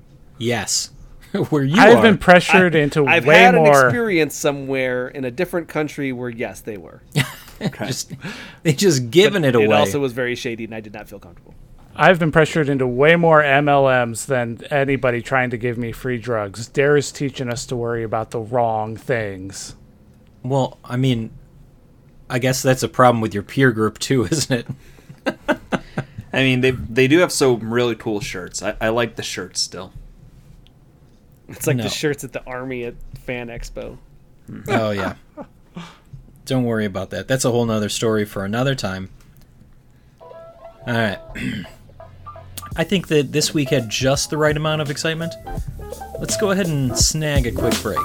[0.42, 0.90] yes.
[1.48, 2.02] where you I've are.
[2.02, 3.86] been pressured into I've way had an more.
[3.86, 7.02] experience somewhere in a different country where yes, they were.
[7.78, 8.12] just
[8.62, 9.64] they just giving it away.
[9.64, 11.54] It also was very shady, and I did not feel comfortable.
[11.94, 16.66] I've been pressured into way more MLMs than anybody trying to give me free drugs.
[16.68, 19.76] Dare is teaching us to worry about the wrong things.
[20.42, 21.30] well, I mean,
[22.30, 24.66] I guess that's a problem with your peer group too, isn't it?
[26.32, 28.62] I mean, they they do have some really cool shirts.
[28.62, 29.92] I, I like the shirts still.
[31.56, 31.82] It's like No.
[31.84, 32.94] the shirts at the army at
[33.26, 33.98] Fan Expo.
[34.46, 34.60] Hmm.
[34.68, 35.14] Oh yeah.
[36.46, 37.28] Don't worry about that.
[37.28, 39.10] That's a whole nother story for another time.
[40.20, 40.28] All
[40.86, 41.18] right.
[42.76, 45.34] I think that this week had just the right amount of excitement.
[46.18, 47.98] Let's go ahead and snag a quick break.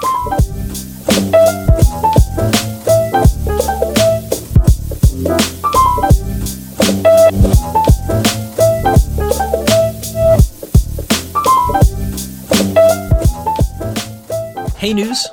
[14.78, 15.26] Hey, news.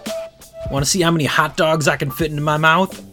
[0.71, 3.03] Want to see how many hot dogs I can fit into my mouth?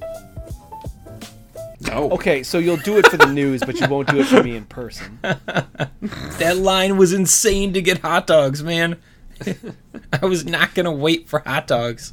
[1.82, 2.10] No.
[2.12, 4.56] Okay, so you'll do it for the news, but you won't do it for me
[4.56, 5.18] in person.
[6.38, 8.96] That line was insane to get hot dogs, man.
[10.22, 12.12] I was not going to wait for hot dogs.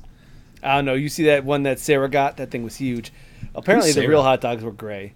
[0.62, 0.93] I don't know.
[0.93, 2.38] You see that one that Sarah got?
[2.38, 3.12] That thing was huge.
[3.55, 5.13] Apparently, the real hot dogs were gray.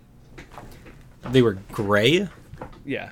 [1.29, 2.27] They were gray.
[2.85, 3.11] Yeah,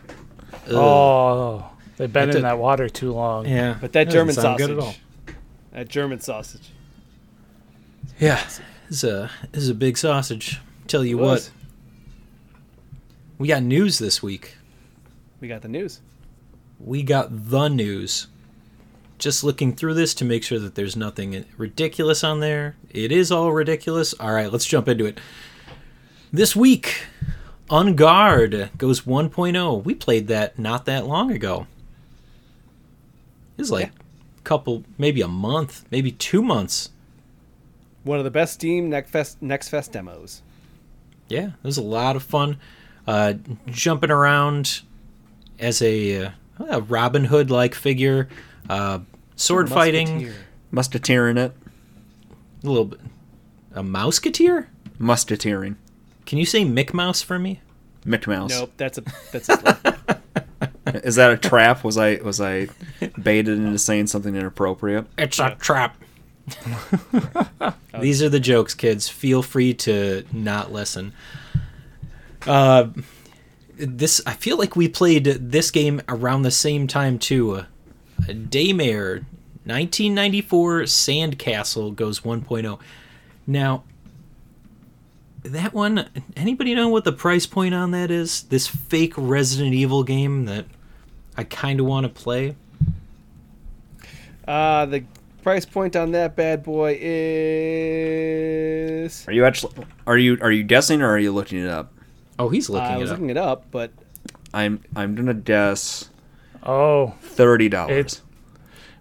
[0.67, 0.73] Ugh.
[0.73, 3.45] Oh, they've been That in did- that water too long.
[3.47, 3.77] yeah.
[3.79, 4.99] but that doesn't German sound sausage.
[5.71, 5.83] Good at all.
[5.83, 6.69] That German sausage.
[8.19, 10.59] Yeah, this is a this is a big sausage.
[10.87, 11.49] Tell you what,
[13.37, 14.57] we got news this week.
[15.39, 16.01] We got the news.
[16.79, 18.27] We got the news.
[19.17, 22.75] Just looking through this to make sure that there's nothing ridiculous on there.
[22.89, 24.15] It is all ridiculous.
[24.19, 25.19] All right, let's jump into it.
[26.33, 27.05] This week,
[27.71, 29.83] En Garde goes 1.0.
[29.83, 31.67] We played that not that long ago.
[33.57, 34.00] It was like a
[34.51, 36.89] couple, maybe a month, maybe two months.
[38.03, 40.41] One of the best Steam Next Fest, Next Fest demos.
[41.29, 42.57] Yeah, it was a lot of fun.
[43.07, 43.35] Uh,
[43.67, 44.81] jumping around
[45.57, 46.31] as a, uh,
[46.69, 48.27] a Robin Hood like figure,
[48.69, 48.99] uh,
[49.37, 50.35] sword fighting, Musketeer.
[50.71, 51.53] Musketeer in it.
[52.65, 52.99] a little bit.
[53.73, 54.67] A mouseketeer?
[54.99, 55.77] Musketeering.
[56.25, 57.61] Can you say Mick Mouse for me?
[58.05, 58.49] Mick Mouse.
[58.49, 59.77] Nope, that's a that's a slip.
[61.03, 61.83] Is that a trap?
[61.83, 62.67] Was I was I
[63.21, 65.07] baited into saying something inappropriate?
[65.17, 65.97] It's a trap.
[67.99, 69.07] These are the jokes, kids.
[69.07, 71.13] Feel free to not listen.
[72.47, 72.87] Uh,
[73.77, 77.55] this I feel like we played this game around the same time too.
[77.55, 77.65] Uh,
[78.19, 79.25] Daymare,
[79.65, 82.79] 1994 Sandcastle goes 1.0.
[83.47, 83.83] Now,
[85.43, 86.07] that one.
[86.35, 88.43] Anybody know what the price point on that is?
[88.43, 90.65] This fake Resident Evil game that
[91.41, 92.55] I kind of want to play.
[94.47, 95.03] Uh, the
[95.41, 98.07] price point on that bad boy is.
[99.27, 99.73] Are you actually
[100.05, 101.91] are you are you guessing or are you looking it up?
[102.37, 103.17] Oh, he's Uh, looking I it was up.
[103.17, 103.89] looking it up, but
[104.53, 106.09] I'm I'm gonna guess
[106.63, 107.97] Oh, thirty dollars.
[107.97, 108.21] It's-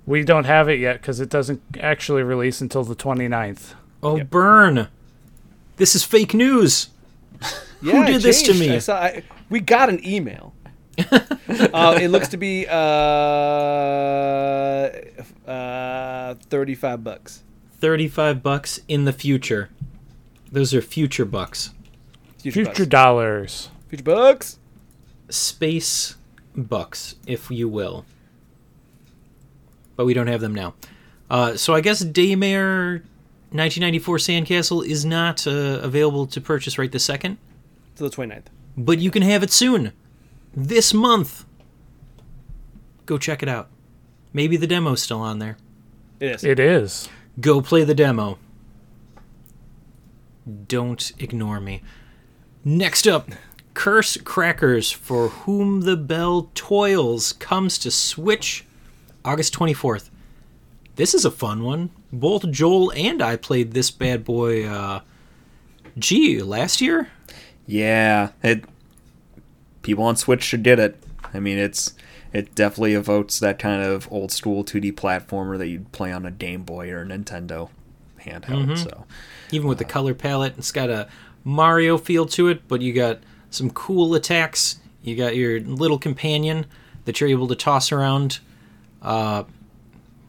[0.06, 3.74] we don't have it yet because it doesn't actually release until the 29th.
[4.02, 4.30] Oh, Yep.
[4.30, 4.88] burn!
[5.76, 6.88] This is fake news.
[7.82, 8.74] yeah, it did this to me?
[8.74, 10.49] I saw, I, we got an email.
[11.72, 12.72] uh, it looks to be uh,
[15.50, 17.42] uh, thirty-five bucks.
[17.78, 19.70] Thirty-five bucks in the future.
[20.52, 21.70] Those are future bucks.
[22.38, 22.86] Future, Future bucks.
[22.88, 23.70] dollars.
[23.88, 24.58] Future bucks.
[25.28, 26.16] Space
[26.56, 28.04] bucks, if you will.
[29.96, 30.74] But we don't have them now.
[31.28, 33.02] Uh, so I guess Daymare
[33.52, 35.50] 1994 Sandcastle is not uh,
[35.82, 37.38] available to purchase right this second,
[37.96, 38.44] To the 29th.
[38.76, 39.92] but you can have it soon.
[40.54, 41.44] This month.
[43.06, 43.68] Go check it out.
[44.32, 45.56] Maybe the demo's still on there.
[46.20, 46.44] It is.
[46.44, 47.08] It is.
[47.40, 48.38] Go play the demo.
[50.68, 51.82] Don't ignore me.
[52.64, 53.30] Next up,
[53.74, 58.64] Curse Crackers for Whom the Belle Toils comes to Switch
[59.24, 60.10] August 24th.
[60.96, 61.90] This is a fun one.
[62.12, 65.00] Both Joel and I played this bad boy, uh,
[65.98, 67.08] gee, last year?
[67.66, 68.64] Yeah, it.
[69.82, 71.02] People on Switch should get it.
[71.32, 71.94] I mean, it's
[72.32, 76.30] it definitely evokes that kind of old school 2D platformer that you'd play on a
[76.30, 77.70] Game Boy or a Nintendo
[78.20, 78.78] handheld.
[78.78, 79.04] So
[79.50, 81.08] Even with the color palette, it's got a
[81.44, 84.78] Mario feel to it, but you got some cool attacks.
[85.02, 86.66] You got your little companion
[87.04, 88.40] that you're able to toss around.
[89.02, 89.44] Uh,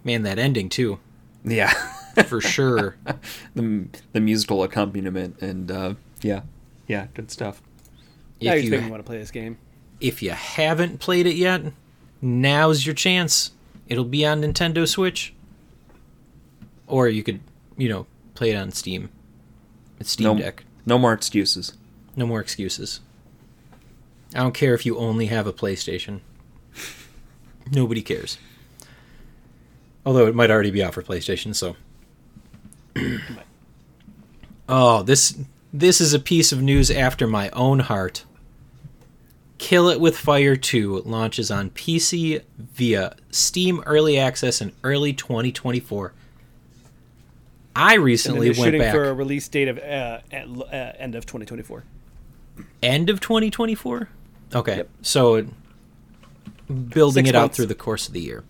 [0.03, 0.97] man, that ending too,
[1.43, 1.69] yeah,
[2.25, 2.95] for sure.
[3.55, 6.41] the the musical accompaniment and uh, yeah,
[6.87, 7.61] yeah, good stuff.
[8.41, 9.57] Now if you make you want to play this game.
[9.99, 11.61] if you haven't played it yet,
[12.21, 13.51] now's your chance.
[13.87, 15.33] It'll be on Nintendo Switch,
[16.87, 17.41] or you could,
[17.77, 19.09] you know, play it on Steam.
[19.99, 20.63] It's Steam No, Deck.
[20.85, 21.73] no more excuses.
[22.15, 23.01] No more excuses.
[24.33, 26.21] I don't care if you only have a PlayStation.
[27.71, 28.37] Nobody cares.
[30.05, 31.75] Although it might already be out for PlayStation, so.
[34.69, 35.37] oh, this
[35.73, 38.25] this is a piece of news after my own heart.
[39.61, 46.13] Kill It with Fire 2 launches on PC via Steam Early Access in early 2024.
[47.75, 51.27] I recently went shooting back for a release date of uh, at, uh, end of
[51.27, 51.83] 2024.
[52.81, 54.09] end of 2024.
[54.55, 54.89] Okay, Yep.
[55.03, 55.45] so
[56.89, 58.43] building Six it out through the course of the year.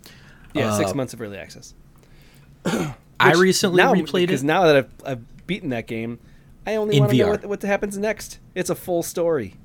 [0.54, 1.74] Yeah, six Uh, months of early access.
[2.66, 6.20] I recently now, replayed it because now that I've, I've beaten that game,
[6.66, 8.40] I only want to know what, what happens next.
[8.56, 9.56] It's a full story.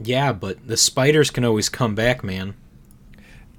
[0.00, 2.54] Yeah, but the spiders can always come back, man.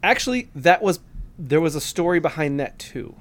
[0.03, 0.99] Actually, that was
[1.39, 3.15] there was a story behind that too.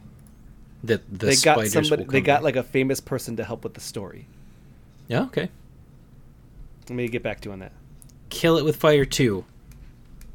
[0.85, 2.05] That the they got spiders somebody.
[2.05, 2.45] will They come got back.
[2.45, 4.27] like a famous person to help with the story.
[5.09, 5.49] yeah, okay.
[6.89, 7.73] Let me get back to you on that.
[8.29, 9.45] Kill It with Fire 2.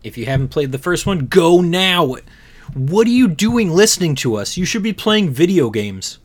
[0.03, 2.15] If you haven't played the first one, go now.
[2.73, 4.57] What are you doing listening to us?
[4.57, 6.17] You should be playing video games.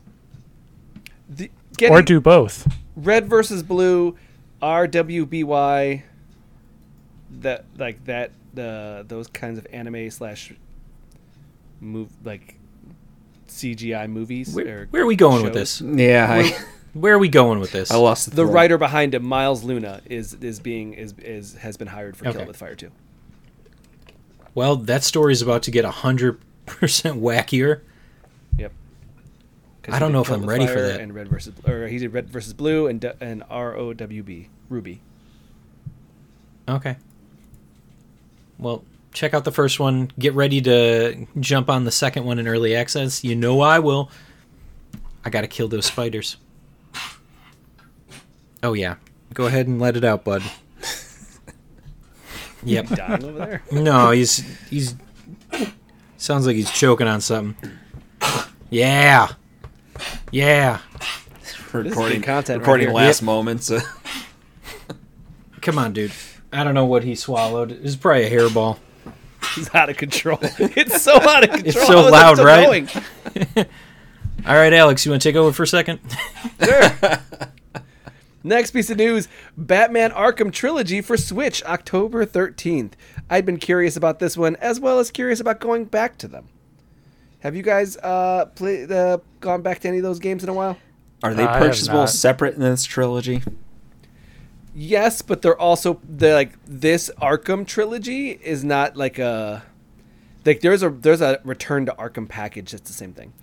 [1.29, 1.49] The,
[1.89, 2.67] Or do both.
[2.95, 4.17] red versus blue,
[4.61, 6.03] RWBY.
[7.39, 10.53] That like that the those kinds of anime slash
[11.79, 12.57] move like
[13.47, 14.53] CGI movies.
[14.53, 15.81] Where, where are we going with this?
[15.81, 17.91] Yeah, I, Where are we going with this?
[17.91, 21.77] I lost the, The writer behind it, Miles Luna, is is being is is has
[21.77, 22.41] been hired for Kill Okay.
[22.43, 22.91] It with Fire too.
[24.55, 27.81] Well, that story is about to get 100% wackier.
[28.57, 28.71] Yep.
[29.89, 30.99] I don't know if Kill I'm with ready for that.
[30.99, 34.23] And red versus or he did red versus blue and D- and R O W
[34.23, 35.01] B Ruby.
[36.67, 36.97] Okay.
[38.59, 40.11] Well, check out the first one.
[40.19, 43.23] Get ready to jump on the second one in early access.
[43.23, 44.09] You know I will.
[45.25, 46.37] I gotta kill those spiders.
[48.63, 48.95] Oh yeah.
[49.33, 50.43] Go ahead and let it out, bud.
[52.63, 52.87] Yep.
[52.89, 53.63] Dying over there.
[53.71, 54.37] No, he's
[54.69, 54.95] he's
[56.17, 57.55] sounds like he's choking on something.
[58.69, 59.29] Yeah.
[60.31, 60.79] Yeah.
[61.71, 62.95] recording content recording here.
[62.95, 63.25] last Yep.
[63.25, 63.71] moments.
[65.61, 66.11] Come on, dude.
[66.51, 67.71] I don't know what he swallowed.
[67.71, 68.77] It's probably a hairball.
[69.55, 70.39] He's out of control.
[70.59, 71.67] It's so out of control.
[71.67, 72.95] It's so How is it loud, right?
[74.47, 75.99] All right, Alex, you want to take over for a second?
[76.63, 76.91] sure.
[78.43, 82.93] Next piece of news Batman Arkham Trilogy for Switch, October 13th.
[83.29, 86.47] I'd been curious about this one, as well as curious about going back to them.
[87.39, 90.53] Have you guys uh, played, uh, gone back to any of those games in a
[90.53, 90.77] while?
[91.23, 93.41] are they I purchasable separate in this trilogy?
[94.79, 99.63] Yes, but they're also they're like this Arkham trilogy is not like a
[100.45, 103.33] like there's a there's a Return to Arkham package that's the same thing.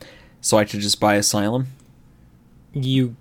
[0.40, 1.66] So I should just buy Asylum.
[2.73, 3.16] You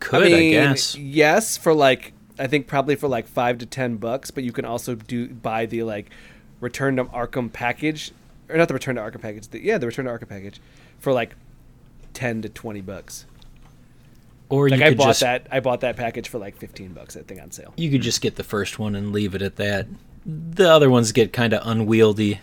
[0.00, 0.96] could, I, guess.
[0.96, 4.64] yes, for like I think probably for like five to ten bucks, but you can
[4.64, 6.08] also do buy the like
[6.60, 8.12] Return to Arkham package,
[8.48, 9.48] or not the Return to Arkham package.
[9.48, 10.62] The, yeah, the Return to Arkham package
[10.98, 11.36] for like
[12.14, 13.26] ten to twenty bucks.
[14.54, 17.16] Or Like you I bought just that I bought that package for like fifteen bucks.
[17.16, 17.74] I think on sale.
[17.76, 19.86] you could just get the first one and leave it at that.
[20.26, 22.40] The other ones get kind of unwieldy.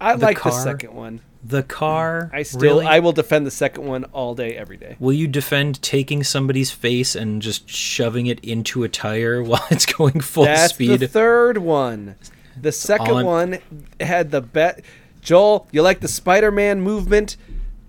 [0.00, 1.20] I The like the second one.
[1.46, 2.30] The car.
[2.32, 2.86] I still really?
[2.86, 4.96] I will defend the second one all day every day.
[4.98, 9.86] Will you defend taking somebody's face and just shoving it into a tire while it's
[9.86, 11.00] going full That's speed?
[11.00, 12.16] the third one.
[12.60, 13.58] The second all I'm- one
[14.00, 14.82] had the bet.
[15.20, 17.36] Joel, you like the Spider-Man movement?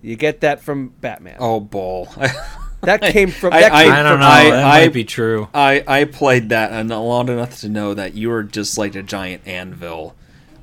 [0.02, 1.36] You get that from Batman.
[1.40, 2.08] Oh, bull.
[2.82, 3.52] That came from.
[3.52, 4.26] I- that I- came I don't from- know.
[4.26, 5.48] I- that I- might be true.
[5.54, 9.02] I I played that and long enough to know that you are just like a
[9.02, 10.14] giant anvil,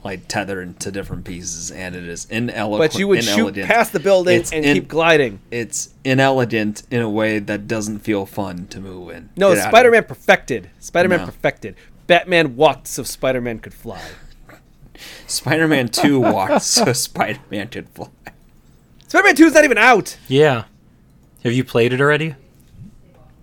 [0.05, 2.91] like tethered to different pieces, and it is inelegant.
[2.93, 5.39] But you would shoot past the building It's and in- keep gliding.
[5.51, 9.29] It's inelegant in a way that doesn't feel fun to move in.
[9.35, 10.69] No, Get Spider-Man perfected.
[10.79, 11.25] Spider-Man No.
[11.25, 11.75] perfected.
[12.07, 13.99] Batman walked so Spider-Man could fly.
[15.27, 18.07] Spider-Man Two walked so Spider-Man could fly.
[19.07, 20.17] Spider-Man Two is not even out.
[20.27, 20.63] Yeah.
[21.43, 22.35] Have you played it already?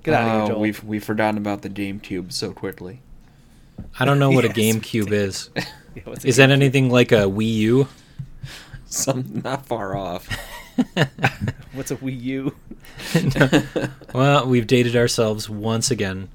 [0.02, 0.60] Get out of Oh, here, uh, Joel.
[0.60, 3.00] We've we've forgotten about the GameCube so quickly.
[3.98, 5.50] I don't know what Yes, a GameCube is.
[5.96, 7.88] Yeah, what's a Is that anything like a Wii U?
[8.86, 10.28] Some not far off.
[11.72, 12.54] What's a Wii U?
[14.14, 16.28] Well, we've dated ourselves once again.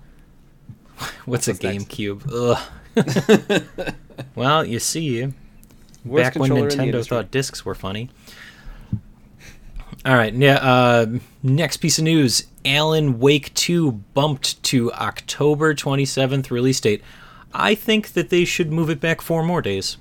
[1.26, 1.86] What's a What's next?
[1.86, 2.58] GameCube?
[2.98, 3.94] Ugh.
[4.36, 5.34] well, you see,
[6.04, 7.16] Worst back when controller in the Nintendo industry.
[7.18, 8.10] thought discs were funny.
[10.06, 10.58] All right, yeah.
[10.58, 17.02] Uh, next piece of news: Alan Wake Two bumped to October twenty seventh release date.
[17.54, 19.98] I think that they should move it back four more days.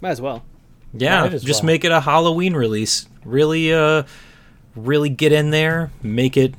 [0.00, 0.44] Might as well.
[0.92, 1.66] Yeah, as just well.
[1.66, 3.08] make it a Halloween release.
[3.24, 4.04] Really, uh,
[4.76, 5.90] really get in there.
[6.02, 6.54] Make it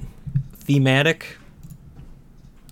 [0.56, 1.38] thematic.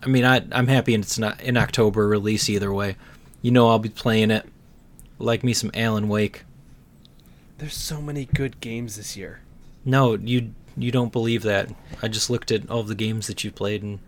[0.02, 2.98] I mean, I I'm happy it's not an October release either way.
[3.42, 4.46] You know, I'll be playing it.
[5.20, 6.44] Like me some Alan Wake.
[7.58, 9.42] There's so many good games this year.
[9.86, 11.70] No, you you don't believe that.
[12.02, 14.00] I just looked at all the games that you played and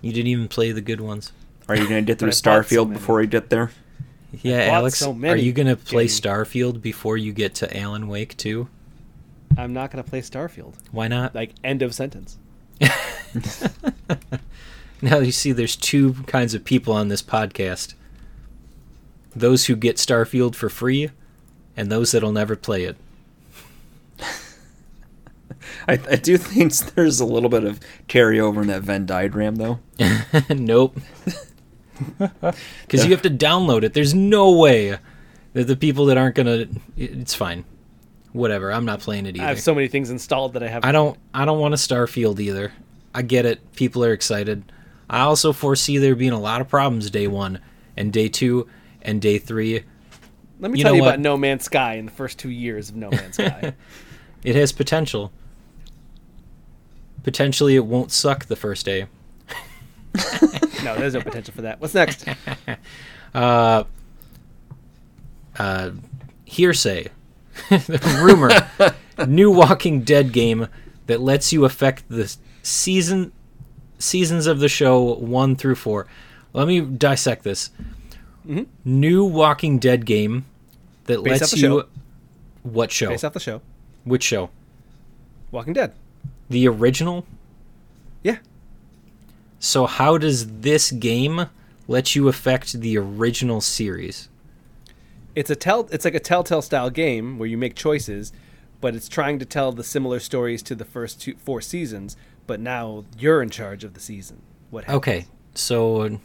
[0.00, 1.32] you didn't even play the good ones.
[1.68, 3.70] Are you going to get through But I bought so Starfield before you get there?
[4.40, 6.20] Yeah, Alex, so are you gonna play games.
[6.20, 8.68] Starfield before you get to Alan Wake too?
[9.58, 10.74] I'm not gonna play Starfield.
[10.90, 11.34] Why not?
[11.34, 12.38] Like end of sentence.
[15.02, 17.94] Now you see, there's two kinds of people on this podcast:
[19.34, 21.10] those who get Starfield for free,
[21.76, 22.96] and those that'll never play it.
[25.88, 29.80] I, I do think there's a little bit of carryover in that Venn diagram, though.
[30.50, 30.98] nope.
[32.18, 33.94] Because you have to download it.
[33.94, 34.98] There's no way
[35.52, 36.66] that the people that aren't gonna.
[36.96, 37.64] It's fine.
[38.32, 38.72] Whatever.
[38.72, 39.44] I'm not playing it either.
[39.44, 40.84] I have so many things installed that I have.
[40.84, 42.72] I don't I don't want a Starfield either.
[43.14, 43.60] I get it.
[43.76, 44.64] People are excited.
[45.08, 47.60] I also foresee there being a lot of problems day 1
[47.96, 48.66] and day 2
[49.02, 49.84] and day 3.
[50.62, 51.08] Let me you tell you what?
[51.08, 53.74] about No Man's Sky in the first two years of No Man's Sky.
[54.44, 55.30] It has potential.
[57.22, 59.06] Potentially it won't suck the first day.
[60.82, 61.80] no, there's no potential for that.
[61.80, 62.24] What's next?
[63.34, 63.84] Uh
[66.44, 67.08] hearsay.
[68.18, 68.50] Rumor.
[69.26, 70.66] New Walking Dead game
[71.06, 73.32] that lets you affect the season
[73.98, 76.06] seasons of the show 1 through 4.
[76.52, 77.70] Let me dissect this.
[78.84, 80.46] New Walking Dead game
[81.04, 81.22] that.
[81.22, 81.88] Based lets off the you show.
[82.62, 83.08] What show?
[83.08, 83.60] Based off the show,
[84.04, 84.50] Which show?
[85.50, 85.92] Walking Dead.
[86.48, 87.26] The original?
[88.22, 88.38] Yeah,
[89.58, 91.46] So how does this game
[91.88, 94.28] let you affect the original series?
[95.34, 95.88] it's a tell.
[95.90, 98.32] It's like a Telltale style game where you make choices,
[98.82, 102.16] but it's trying to tell the similar stories to the first two, four seasons.
[102.46, 104.42] But now you're in charge of the season.
[104.70, 104.84] What?
[104.84, 104.96] Happens.
[104.98, 106.20] Okay, so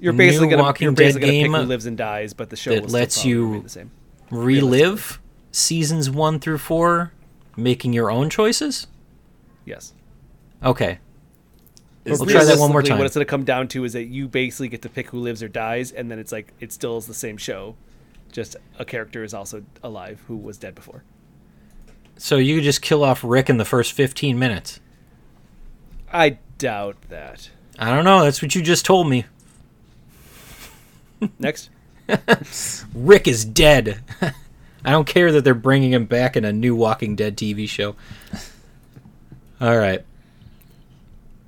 [0.00, 2.56] You're basically gonna Walking you're basically gonna game pick who lives and dies, but the
[2.56, 3.90] show that lets you- the same.
[4.30, 5.20] relive
[5.52, 7.12] seasons 1 through 4
[7.56, 8.86] making your own choices?
[9.64, 9.92] Yes.
[10.62, 10.98] Okay.
[12.06, 12.96] We'll try that one more time.
[12.98, 15.18] What it's going to come down to is that you basically get to pick who
[15.18, 17.76] lives or dies, and then it's like it still is the same show,
[18.32, 21.02] just a character is also alive who was dead before.
[22.16, 24.80] So you just kill off Rick in the first 15 minutes.
[26.12, 27.50] I doubt that.
[27.78, 29.26] I don't know, that's what you just told me.
[31.38, 31.70] Next,
[32.94, 34.02] Rick is dead.
[34.84, 37.96] I don't care that they're bringing him back in a new Walking Dead TV show.
[39.60, 40.04] All right.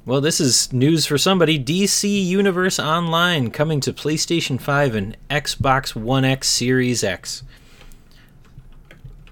[0.05, 1.63] Well, this is news for somebody.
[1.63, 7.45] DC Universe Online coming to PlayStation 5 and Xbox One X Series X.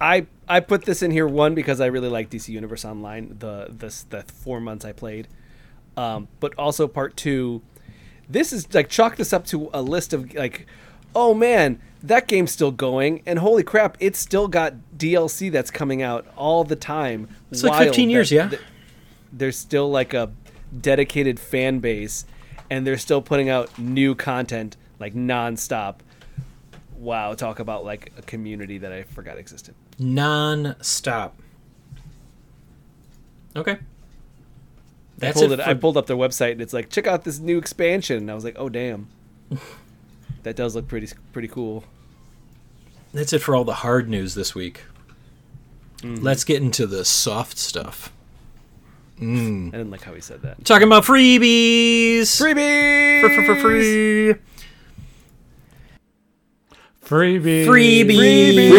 [0.00, 3.36] I I put this in here one because I really like DC Universe Online.
[3.38, 5.28] The this the four months I played,
[5.96, 7.62] um, but also part two.
[8.30, 10.66] This is like chalk this up to a list of like,
[11.14, 16.02] oh man, that game's still going, and holy crap, it's still got DLC that's coming
[16.02, 17.28] out all the time.
[17.50, 18.50] It's like Wild 15 that- years, yeah.
[19.32, 20.30] There's still like a
[20.80, 22.24] dedicated fan base,
[22.68, 25.96] and they're still putting out new content like nonstop.
[26.96, 29.74] Wow, talk about like a community that I forgot existed.
[29.98, 31.40] Non stop.
[33.56, 33.78] Okay.
[35.20, 35.60] That's I pulled it.
[35.60, 35.62] it.
[35.62, 38.16] for- I pulled up their website and it's like, check out this new expansion.
[38.18, 39.08] And I was like, oh damn,
[40.42, 41.84] that does look pretty pretty cool.
[43.12, 44.82] That's it for all the hard news this week.
[45.98, 46.22] Mm-hmm.
[46.24, 48.12] Let's get into the soft stuff.
[49.20, 49.68] Mm.
[49.68, 50.64] I didn't like how he said that.
[50.64, 52.22] Talking about freebies.
[52.40, 54.34] Freebie, For, for, for free.
[57.04, 57.66] Freebie.
[57.66, 58.70] Freebies.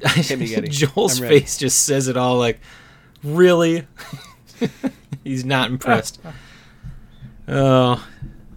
[0.00, 0.26] Freebies!
[0.26, 0.68] Timmy Getty.
[0.68, 2.58] Joel's face just says it all like,
[3.26, 3.86] really?
[5.24, 6.20] He's not impressed.
[7.48, 8.06] oh,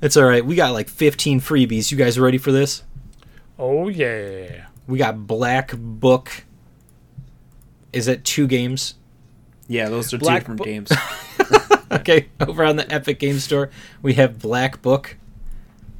[0.01, 0.45] it's all right.
[0.45, 1.91] We got like 15 freebies.
[1.91, 2.83] You guys ready for this?
[3.57, 4.67] Oh yeah.
[4.87, 6.45] We got Black Book.
[7.91, 8.95] Is it two games?
[9.67, 10.91] Yeah, those are two different Bo- games.
[11.91, 13.71] Okay, over on the Epic Game Store,
[14.03, 15.17] we have Black Book.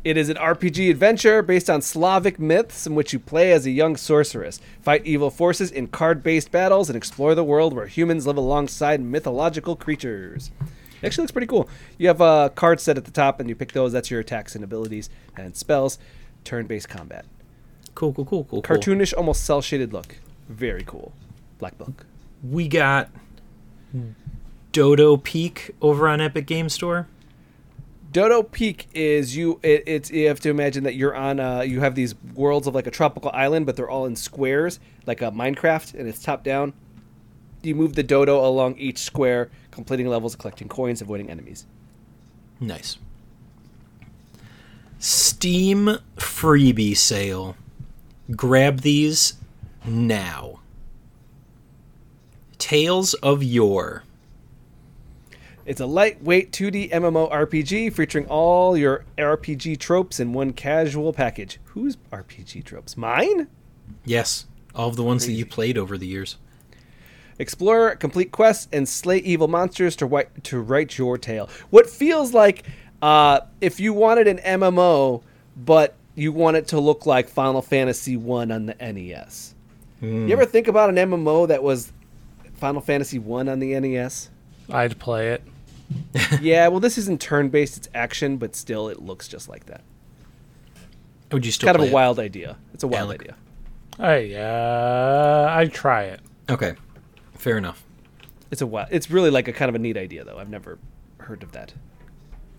[0.04, 3.72] It is an RPG adventure based on Slavic myths in which you play as a
[3.72, 8.38] young sorceress, fight evil forces in card-based battles, and explore the world where humans live
[8.38, 10.52] alongside mythological creatures.
[11.02, 11.70] It actually looks pretty cool.
[11.98, 13.92] You have uh, a card set at the top, and you pick those.
[13.92, 16.00] That's your attacks and abilities and spells.
[16.46, 17.26] Turn-based combat.
[17.94, 18.62] Cool, cool, cool, cool.
[18.62, 18.78] cool.
[18.78, 20.16] Cartoonish, almost cel-shaded look.
[20.48, 21.12] Very cool.
[21.58, 22.06] Black Book.
[22.42, 23.10] We got
[24.72, 27.08] Dodo Peak over on Epic Game Store.
[28.12, 29.60] Dodo Peak is you.
[29.62, 31.40] It, it's you have to imagine that you're on.
[31.40, 34.80] Uh, you have these worlds of like a tropical island, but they're all in squares,
[35.06, 36.74] like a Minecraft, and it's top down.
[37.62, 41.66] You move the dodo along each square, completing levels, collecting coins, avoiding enemies.
[42.60, 42.98] Nice.
[44.98, 47.56] Steam freebie sale.
[48.36, 49.36] Grab these
[49.86, 50.60] now.
[52.58, 54.04] Tales of Yore.
[55.70, 61.60] It's a lightweight 2D MMO RPG featuring all your RPG tropes in one casual package.
[61.66, 62.98] Whose RPG tropes?
[62.98, 63.48] Mine?
[64.04, 66.38] Yes, all of the ones that you played over the years.
[67.38, 71.48] Explore, complete quests, and slay evil monsters to write, to write your tale.
[71.70, 72.64] What feels like
[73.04, 75.22] uh, if you wanted an MMO,
[75.56, 79.54] but you want it to look like Final Fantasy One on the NES.
[80.02, 81.94] You ever think about an MMO that was
[82.56, 84.32] Final Fantasy One on the NES?
[84.72, 85.44] I'd play it.
[86.42, 89.82] yeah, well, this isn't turn-based; it's action, but still, it looks just like that.
[91.32, 91.94] Would you still kind of a it?
[91.94, 92.58] wild idea.
[92.74, 93.22] It's a wild Alec.
[93.22, 93.36] idea.
[93.98, 96.22] Hey, uh, I'd try it.
[96.50, 96.74] Okay,
[97.36, 97.84] fair enough.
[98.52, 98.88] It's a wild.
[98.92, 100.38] It's really like a kind of a neat idea, though.
[100.40, 100.80] I've never
[101.20, 101.74] heard of that.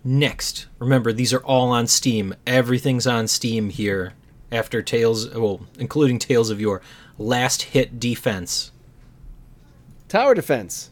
[0.04, 2.34] Next, remember these are all on Steam.
[2.46, 4.14] Everything's on Steam here.
[4.52, 6.80] After Tales, well, including Tales of Your
[7.18, 8.72] last hit defense.
[10.08, 10.90] Tower defense.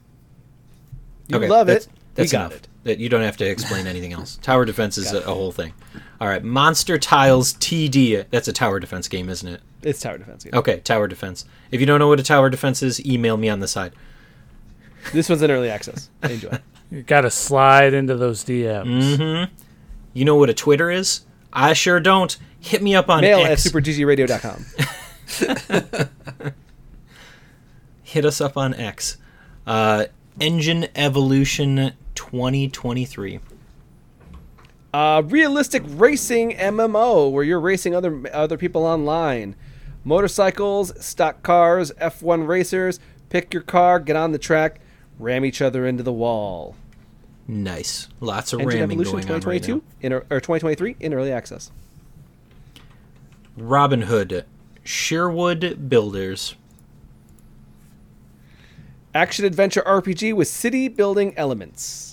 [1.26, 1.88] You Okay, love it.
[2.18, 2.56] That's we got enough.
[2.56, 2.68] it.
[2.84, 4.36] That you don't have to explain anything else.
[4.42, 5.72] Tower defense is a, a whole thing.
[6.20, 8.26] All right, Monster Tiles TD.
[8.30, 9.60] That's a tower defense game, isn't it?
[9.82, 10.44] It's tower defense.
[10.44, 10.56] yeah.
[10.58, 11.44] Okay, tower defense.
[11.70, 13.92] If you don't know what a tower defense is, email me on the side.
[15.12, 16.10] This one's in early access.
[16.22, 16.58] Enjoy.
[16.90, 19.18] You gotta slide into those DMs.
[19.18, 19.54] Mm-hmm.
[20.14, 21.20] You know what a Twitter is?
[21.52, 22.34] I sure don't.
[22.60, 23.68] Hit me up on Mail at X.
[23.68, 24.64] superggradio.com.
[28.02, 29.18] Hit us up on X.
[29.66, 30.06] Uh,
[30.40, 33.38] Engine Evolution 2023.
[34.92, 39.54] Uh, realistic racing MMO where you're racing other other people online.
[40.02, 42.98] Motorcycles, stock cars, F1 racers.
[43.28, 44.80] Pick your car, get on the track,
[45.18, 46.74] ram each other into the wall.
[47.46, 48.08] Nice.
[48.20, 51.70] Lots of Engine ramming Evolution going on right 2022 in or 2023 in early access.
[53.56, 54.44] Robin Hood.
[54.82, 56.56] Sherwood Builders.
[59.14, 62.07] Action adventure RPG with city building elements,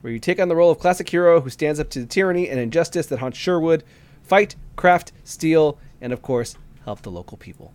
[0.00, 2.48] where you take on the role of classic hero who stands up to the tyranny
[2.48, 3.84] and injustice that haunts Sherwood,
[4.22, 7.72] fight, craft, steal, and of course, help the local people.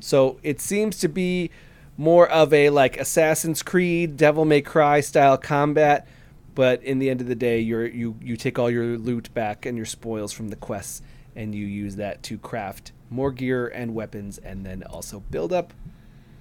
[0.00, 1.50] So it seems to be
[1.96, 6.06] more of a like Assassin's Creed, Devil May Cry style combat,
[6.54, 9.66] but in the end of the day, you're, you you take all your loot back
[9.66, 11.02] and your spoils from the quests,
[11.36, 15.72] and you use that to craft more gear and weapons, and then also build up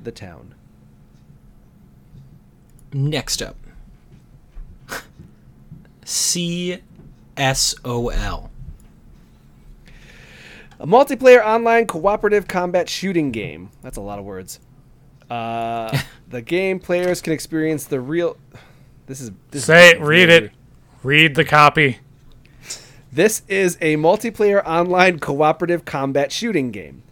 [0.03, 0.55] the town.
[2.93, 3.57] Next up.
[6.07, 6.81] CSOL.
[10.79, 13.71] A multiplayer online cooperative combat shooting game.
[13.81, 14.59] That's a lot of words.
[15.29, 15.97] Uh,
[16.29, 18.37] the game players can experience the real.
[19.07, 20.51] This is this Say is it, read it.
[21.03, 21.99] Read the copy.
[23.11, 27.03] This is a multiplayer online cooperative combat shooting game.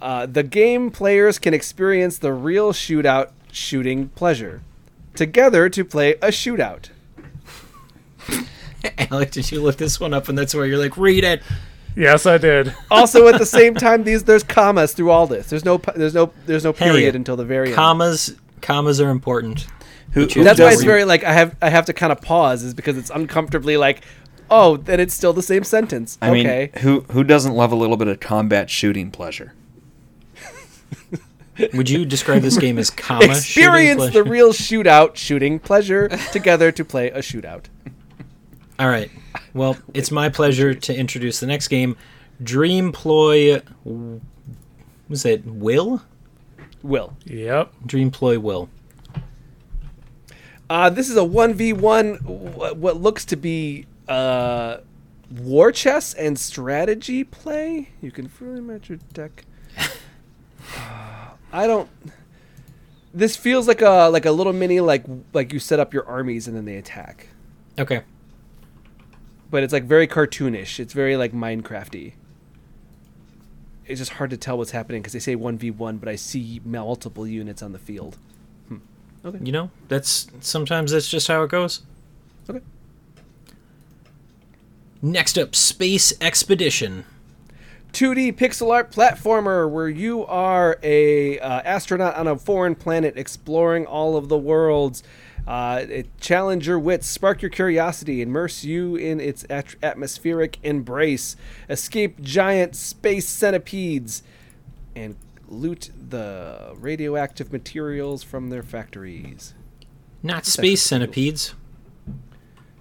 [0.00, 4.62] Uh, the game players can experience the real shootout shooting pleasure
[5.20, 6.88] together to play a shootout.
[9.10, 11.42] Alec, did you look this one up and that's where you're like, read it?
[11.94, 12.74] Yes, I did.
[12.90, 15.50] Also, at the same time, these there's commas through all this.
[15.50, 17.76] There's no there's no there's no Hey, period until the very end.
[17.76, 19.66] Commas commas are important.
[20.12, 22.62] Who, who That's why it's very like I have I have to kind of pause
[22.62, 24.02] is because it's uncomfortably like,
[24.48, 26.16] oh, then it's still the same sentence.
[26.22, 29.52] I mean, okay, who who doesn't love a little bit of combat shooting pleasure?
[31.74, 36.84] Would you describe this game as comma experience the real shootout shooting pleasure together to
[36.84, 37.66] play a shootout.
[38.78, 39.10] All right.
[39.54, 41.96] Well, it's my pleasure to introduce the next game,
[42.42, 43.60] Dream Ploy.
[45.08, 46.02] Was it Will?
[46.82, 47.72] Will Yep.
[47.84, 48.68] Dream Ploy Will.
[50.70, 54.78] uh, this is a one v one what looks to be uh,
[55.30, 57.90] war chess and strategy play.
[58.00, 59.44] You can freely match your deck.
[61.52, 61.88] I don't.
[63.12, 66.46] This feels like a like a little mini like like you set up your armies
[66.46, 67.28] and then they attack.
[67.78, 68.02] Okay.
[69.50, 70.78] but it's like very cartoonish.
[70.78, 72.12] It's very like Minecrafty.
[73.86, 76.14] It's just hard to tell what's happening because they say one v one, but I
[76.14, 78.16] see multiple units on the field.
[78.68, 78.76] Hmm.
[79.24, 79.38] Okay.
[79.42, 81.82] You know, that's sometimes that's just how it goes.
[82.48, 82.60] Okay.
[85.02, 87.04] Next up, Space Expedition.
[87.92, 93.86] 2D pixel art platformer where you are a uh, astronaut on a foreign planet exploring
[93.86, 95.02] all of the worlds.
[95.46, 101.34] Uh, it challenge your wits, spark your curiosity, immerse you in its at- atmospheric embrace,
[101.68, 104.22] escape giant space centipedes,
[104.94, 105.16] and
[105.48, 109.54] loot the radioactive materials from their factories.
[110.22, 111.54] Not space centipedes.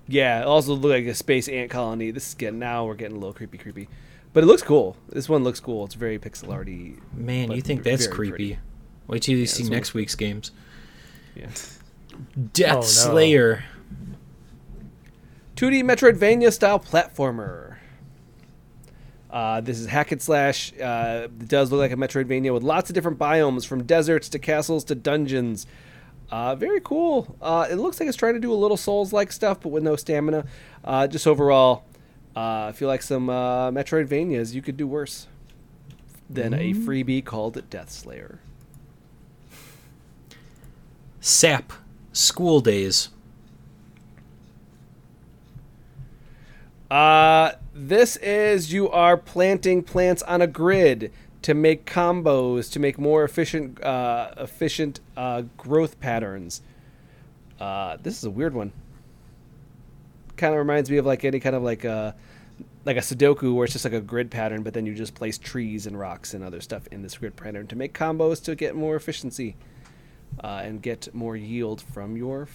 [0.08, 2.12] Yeah, it also look like a space ant colony.
[2.12, 3.88] This is getting now we're getting a little creepy, creepy,
[4.34, 4.96] but it looks cool.
[5.10, 5.86] This one looks cool.
[5.86, 6.98] It's very pixel arty.
[7.14, 8.32] Man, you think very that's pretty.
[8.32, 8.60] creepy.
[9.08, 10.52] Wait till you see next week's games.
[11.36, 11.48] Yeah.
[12.54, 12.82] Death Oh, no.
[12.82, 13.64] Slayer.
[15.56, 17.78] 2D Metroidvania style platformer.
[19.30, 20.74] Uh, this is hack and slash.
[20.80, 24.40] Uh, it does look like a Metroidvania with lots of different biomes, from deserts to
[24.40, 25.68] castles to dungeons.
[26.32, 27.36] Uh, very cool.
[27.42, 29.96] Uh, it looks like it's trying to do a little Souls-like stuff, but with no
[29.96, 30.46] stamina.
[30.84, 31.84] Uh, just overall,
[32.40, 35.28] uh, I feel like some uh, Metroidvanias you could do worse
[36.30, 38.40] than a freebie called Death Slayer.
[41.20, 41.74] Sap.
[42.14, 43.10] School Days.
[46.90, 51.12] Uh, this is you are planting plants on a grid
[51.42, 56.62] to make combos to make more efficient uh, efficient uh, growth patterns.
[57.60, 58.72] Uh, this is a weird one.
[60.38, 62.16] Kind of reminds me of like any kind of like a
[62.90, 65.38] like a Sudoku where it's just like a grid pattern, but then you just place
[65.38, 68.76] trees and rocks and other stuff in this grid pattern to make combos to get
[68.76, 69.56] more efficiency
[70.44, 72.48] uh, and get more yield from your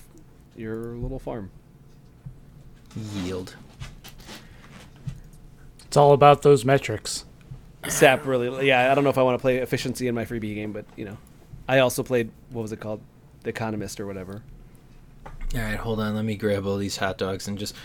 [0.56, 1.52] your little farm.
[3.22, 3.54] Yield.
[5.86, 7.24] It's all about those metrics.
[7.86, 8.90] Sap really, yeah.
[8.90, 11.04] I don't know if I want to play efficiency in my freebie game, but you
[11.04, 11.16] know,
[11.68, 13.00] I also played what was it called,
[13.44, 14.42] The Economist or whatever.
[15.54, 16.16] All right, hold on.
[16.16, 17.76] Let me grab all these hot dogs and just.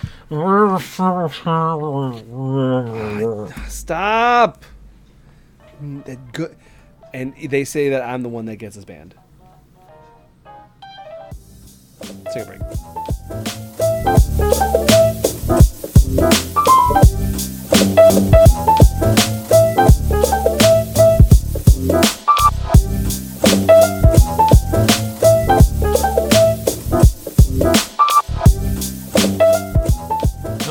[3.67, 4.65] Stop.
[5.79, 6.55] That Good.
[7.13, 9.13] And they say that I'm the one that gets his banned.
[12.01, 12.61] Let's take a break.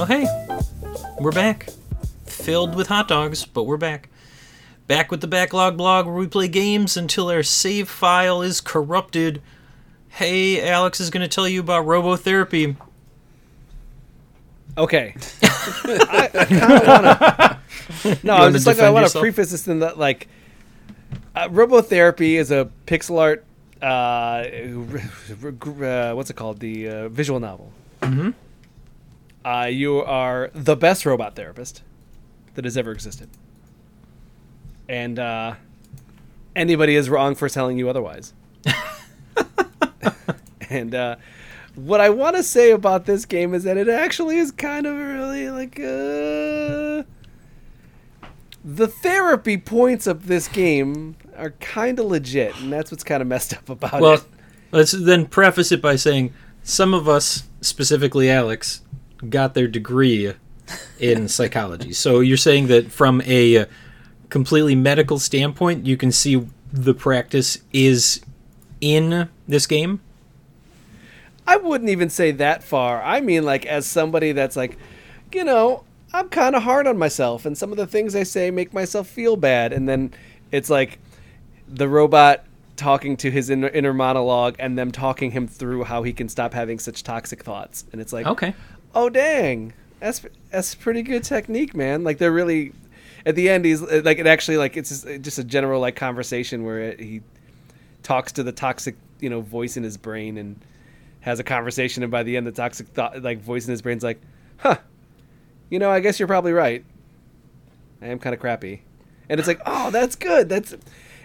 [0.01, 0.29] Oh, hey,
[1.19, 1.67] we're back.
[2.25, 4.09] Filled with hot dogs, but we're back.
[4.87, 9.43] Back with the Backlog blog where we play games until our save file is corrupted.
[10.09, 12.77] Hey, Alex is going to tell you about robotherapy.
[14.77, 15.17] Okay.
[15.43, 17.59] I, I kind of want
[18.03, 18.19] to.
[18.25, 20.29] No, I'm just like I want to preface this in that like,
[21.35, 23.45] uh, Robotherapy is a pixel art.
[23.83, 24.45] Uh,
[25.85, 26.61] uh, what's it called?
[26.61, 27.73] The uh, visual novel.
[28.03, 28.31] Mm-hmm.
[29.49, 31.83] Uh, you are the best robot therapist
[32.53, 33.31] that has ever existed,
[34.91, 35.55] and uh,
[36.55, 38.35] anybody is wrong for telling you otherwise.
[40.69, 41.17] and uh,
[41.77, 44.95] what I want to say about this game is that it actually is kind of
[44.95, 47.05] really like uh,
[48.63, 53.29] the therapy points of this game are kind of legit, and that's what's kind of
[53.29, 54.21] messed up about Well, it.
[54.21, 58.83] Well, let's then preface it by saying some of us, specifically Alex,
[59.29, 60.35] got their degree
[60.99, 61.93] in psychology.
[61.93, 63.67] So you're saying that from a
[64.29, 68.21] completely medical standpoint, you can see the practice is
[68.81, 70.01] in this game?
[71.47, 73.03] I wouldn't even say that far.
[73.03, 74.77] I mean, like as somebody that's like,
[75.33, 78.51] you know, I'm kind of hard on myself, and some of the things I say
[78.51, 80.13] make myself feel bad, and then
[80.51, 80.99] it's like
[81.67, 82.45] the robot
[82.77, 86.55] talking to his inner, inner monologue and them talking him through how he can stop
[86.55, 88.55] having such toxic thoughts, and it's like, Okay.
[88.99, 92.03] Oh dang, that's that's pretty good technique, man.
[92.03, 92.73] Like they're really
[93.25, 96.65] at the end, he's like it actually like it's just, just a general like conversation
[96.65, 97.23] where it, he
[98.03, 100.61] talks to the toxic you know voice in his brain and
[101.21, 104.03] has a conversation, and by the end, the toxic thought like voice in his brain's
[104.03, 104.21] like,
[104.59, 104.79] huh,
[105.71, 106.85] you know, I guess you're probably right.
[108.03, 108.83] I am kind of crappy,
[109.29, 110.49] and it's like, oh, that's good.
[110.49, 110.75] That's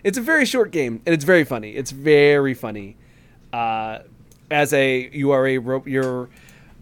[0.03, 1.71] it's a very short game, and it's very funny.
[1.71, 2.97] It's very funny.
[3.51, 3.99] Uh,
[4.51, 6.29] as a you are a ro- you're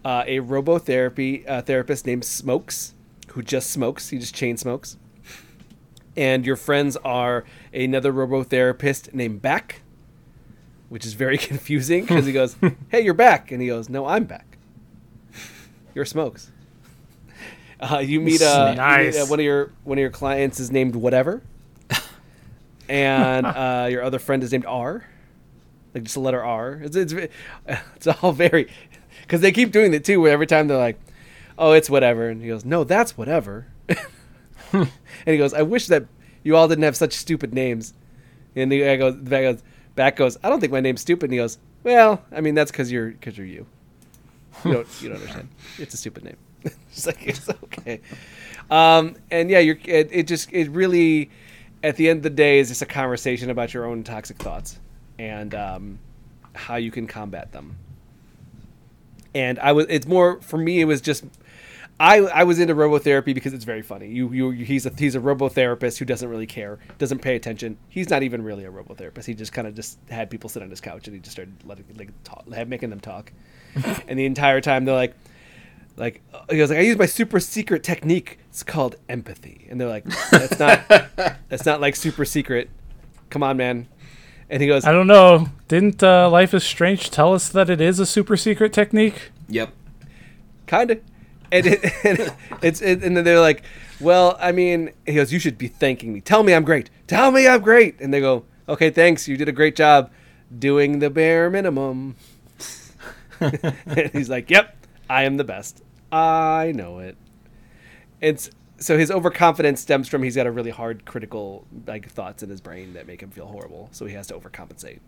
[0.04, 2.94] uh, a robotherapy uh, therapist named Smokes,
[3.30, 4.10] who just smokes.
[4.10, 4.98] He just chain smokes.
[6.18, 9.82] And your friends are another robotherapist named Back,
[10.90, 12.56] which is very confusing because he goes,
[12.90, 14.58] "Hey, you're back," and he goes, "No, I'm back.
[15.96, 16.52] You're Smokes."
[17.80, 19.18] Uh, you meet, uh, you meet, Nice.
[19.18, 21.42] uh, one of your one of your clients is named whatever,
[22.90, 25.04] and uh, your other friend is named R,
[25.94, 26.74] like just a letter R.
[26.84, 27.14] It's it's,
[27.66, 28.68] it's all very
[29.32, 30.20] because they keep doing it too.
[30.20, 31.00] Where every time they're like,
[31.58, 33.68] "Oh, it's whatever," and he goes, "No, that's whatever."
[34.74, 34.90] and
[35.26, 36.06] he goes, "I wish that
[36.44, 37.94] you all didn't have such stupid names."
[38.58, 39.64] And the guy goes, the guy goes,
[39.96, 42.72] back goes, "I don't think my name's stupid." And he goes, "Well, I mean that's
[42.72, 43.66] because you're because you're you.
[44.66, 45.48] You don't you don't understand.
[45.78, 48.02] It's a stupid name." it's like it's okay.
[48.70, 51.30] Um, and yeah, you're it, it just it really
[51.84, 54.78] at the end of the day is just a conversation about your own toxic thoughts
[55.18, 56.00] and um,
[56.54, 57.78] how you can combat them.
[59.34, 61.24] And I was it's more for me it was just
[62.02, 64.08] I I was into robotherapy because it's very funny.
[64.08, 67.78] You you he's a he's a robotherapist who doesn't really care, doesn't pay attention.
[67.90, 69.26] He's not even really a robotherapist.
[69.26, 71.54] He just kind of just had people sit on his couch and he just started
[71.64, 73.32] letting like talk, making them talk.
[74.08, 75.16] and the entire time they're like
[75.96, 78.40] like he goes like I use my super secret technique.
[78.50, 79.68] It's called empathy.
[79.70, 80.88] And they're like that's not
[81.50, 82.72] that's not like super secret.
[83.30, 83.88] Come on, man.
[84.52, 85.48] And he goes I don't know.
[85.70, 89.32] Didn't uh, Life is Strange tell us that it is a super secret technique?
[89.48, 89.72] Yep.
[90.68, 91.02] kind of
[91.54, 93.64] and, it, and it's it, and then they're like
[94.00, 96.20] well i mean he goes you should be thanking me.
[96.20, 96.90] Tell me i'm great.
[97.08, 98.00] Tell me i'm great.
[98.02, 99.28] And they go okay thanks.
[99.28, 100.12] You did a great job
[100.58, 102.18] doing the bare minimum.
[103.42, 104.76] And he's like yep
[105.10, 105.82] i am the best.
[106.12, 107.16] I know it.
[108.20, 108.52] It's
[108.82, 112.60] so his overconfidence stems from he's got a really hard critical like thoughts in his
[112.60, 115.00] brain that make him feel horrible so he has to overcompensate.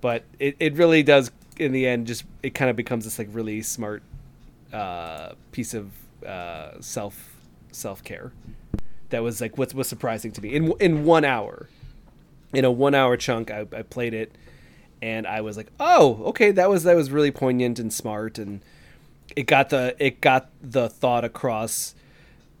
[0.00, 3.28] But it, it really does in the end just it kind of becomes this like
[3.30, 4.02] really smart
[4.72, 5.92] uh, piece of
[6.26, 7.36] uh, self
[7.70, 8.32] self care
[9.10, 10.54] that was like what was surprising to me.
[10.54, 11.68] In in one hour
[12.54, 14.32] in a one hour chunk I, I played it
[15.02, 18.62] and I was like oh okay that was that was really poignant and smart and
[19.36, 21.94] it got the it got the thought across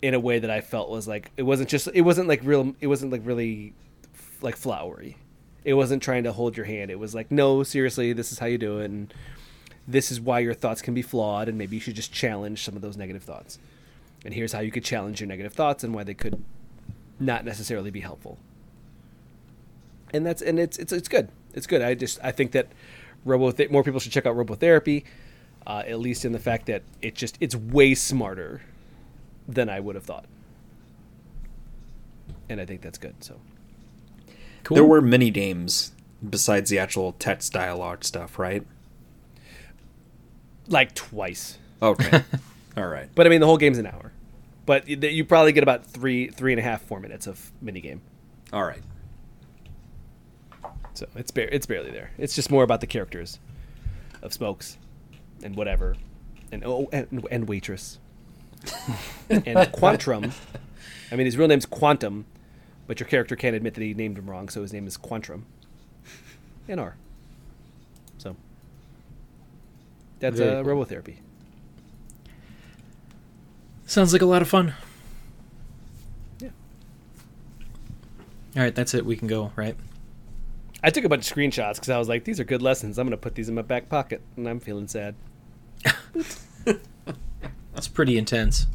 [0.04, 2.76] in a way that I felt was like it wasn't just it wasn't like real
[2.78, 3.72] it wasn't like really
[4.42, 5.16] like flowery.
[5.64, 6.90] It wasn't trying to hold your hand.
[6.90, 9.14] It was like no seriously this is how you do it and
[9.88, 12.76] this is why your thoughts can be flawed and maybe you should just challenge some
[12.76, 13.58] of those negative thoughts.
[14.26, 16.44] And here's how you could challenge your negative thoughts and why they could
[17.18, 18.36] not necessarily be helpful.
[20.12, 21.30] And that's and it's it's, it's good.
[21.54, 21.80] It's good.
[21.80, 22.66] I just i think that
[23.24, 25.04] robo more people should check out robotherapy
[25.66, 28.60] uh, at least in the fact that it just it's way smarter
[29.48, 30.24] than i would have thought
[32.48, 33.40] and i think that's good so
[34.62, 34.76] Cool.
[34.76, 35.92] There were mini games
[36.26, 38.64] besides the actual text dialogue stuff, right?
[40.68, 42.22] like twice Okay.
[42.78, 43.10] All right.
[43.14, 44.10] but i mean the whole game's an hour
[44.64, 47.98] but you you probably get about three three and a half four minutes of minigame
[48.54, 48.80] All right.
[50.94, 52.12] So it's bar- it's barely there.
[52.16, 53.38] It's just more about the characters
[54.22, 54.78] of Smokes
[55.42, 55.96] and whatever,
[56.52, 57.98] and oh, and, and waitress
[59.30, 60.32] and Quantrum.
[61.10, 62.26] I mean, his real name's Quantum,
[62.86, 65.46] but your character can't admit that he named him wrong, so his name is Quantrum.
[66.68, 66.96] And R.
[68.18, 68.36] So
[70.18, 70.84] that's Very uh, cool.
[70.84, 71.16] robotherapy.
[73.86, 74.74] Sounds like a lot of fun.
[76.40, 76.48] Yeah.
[78.56, 79.04] All right, that's it.
[79.04, 79.76] We can go, right?
[80.82, 82.98] I took a bunch of screenshots because I was like, these are good lessons.
[82.98, 85.14] I'm gonna put these in my back pocket, and I'm feeling sad.
[87.74, 88.66] That's pretty intense.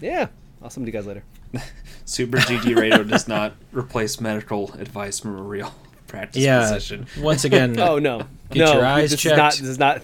[0.00, 0.28] Yeah,
[0.62, 1.22] I'll send you guys later.
[2.04, 5.72] Super GG Radio does not replace medical advice from a real
[6.06, 6.62] practice yeah.
[6.62, 7.06] physician.
[7.20, 9.34] Once again, Oh no, Get no, your eyes this checked.
[9.34, 10.02] Is not, this is not.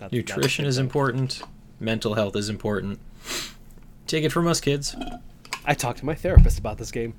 [0.00, 1.42] not- nutrition not- is important.
[1.80, 2.98] Mental health is important.
[4.06, 4.94] Take it from us, kids.
[5.64, 7.14] I talked to my therapist about this game.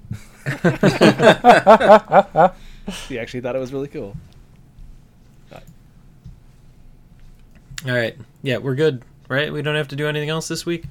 [3.07, 4.15] he actually thought it was really cool.
[7.86, 8.18] All right.
[8.41, 9.51] Yeah, we're good, right?
[9.51, 10.86] We don't have to do anything else this week.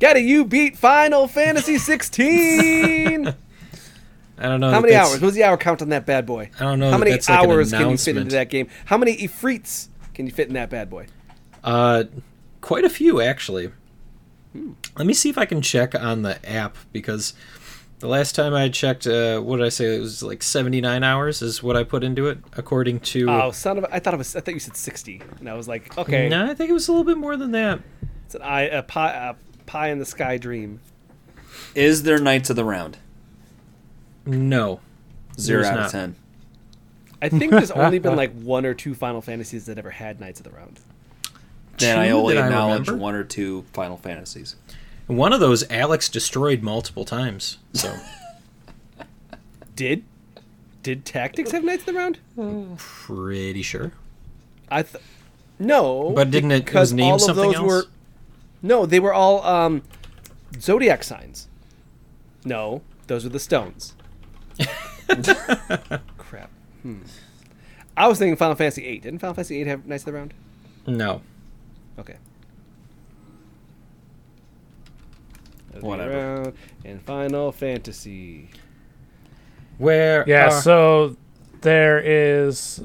[0.00, 3.28] Gotta you beat Final Fantasy 16?
[4.38, 4.70] I don't know.
[4.70, 5.20] How many hours?
[5.20, 6.50] What's the hour count on that bad boy?
[6.58, 8.68] I don't know How many that's like hours can you fit into that game?
[8.86, 11.06] How many Ifrits can you fit in that bad boy?
[11.62, 12.04] Uh,
[12.60, 13.70] quite a few actually.
[14.52, 14.72] Hmm.
[14.96, 17.34] Let me see if I can check on the app because
[18.04, 19.96] the last time I checked, uh, what did I say?
[19.96, 23.30] It was like 79 hours is what I put into it, according to.
[23.30, 23.84] Oh, son of!
[23.84, 24.36] A, I thought it was.
[24.36, 26.86] I thought you said 60, and I was like, okay, No, I think it was
[26.86, 27.80] a little bit more than that.
[28.26, 29.34] it's an eye, a pie, a
[29.64, 30.80] pie in the sky dream.
[31.74, 32.98] Is there Knights of the Round?
[34.26, 34.80] No.
[35.40, 35.86] Zero out not.
[35.86, 36.16] of ten.
[37.22, 40.40] I think there's only been like one or two Final Fantasies that ever had Knights
[40.40, 40.78] of the Round.
[41.78, 44.56] Then I only that I acknowledge one or two Final Fantasies.
[45.06, 47.58] One of those Alex destroyed multiple times.
[47.74, 47.94] So
[49.76, 50.04] Did
[50.82, 52.78] did Tactics have Knights of the Round?
[52.78, 53.92] pretty sure.
[54.70, 55.02] I th-
[55.58, 57.66] no, But didn't it- because named all of something those else?
[57.66, 57.84] were
[58.62, 59.82] no, they were all um,
[60.58, 61.48] zodiac signs.
[62.44, 63.94] No, those were the stones.
[66.18, 66.50] Crap.
[66.82, 66.98] Hmm.
[67.96, 68.98] I was thinking Final Fantasy VIII.
[69.00, 70.34] Didn't Final Fantasy VIII have Knights of the Round?
[70.86, 71.20] No.
[71.98, 72.16] Okay.
[75.56, 76.16] As we Whatever.
[76.16, 76.52] round
[76.84, 78.48] in Final Fantasy.
[79.78, 80.24] Where?
[80.26, 81.16] Yeah, are- so
[81.62, 82.82] there is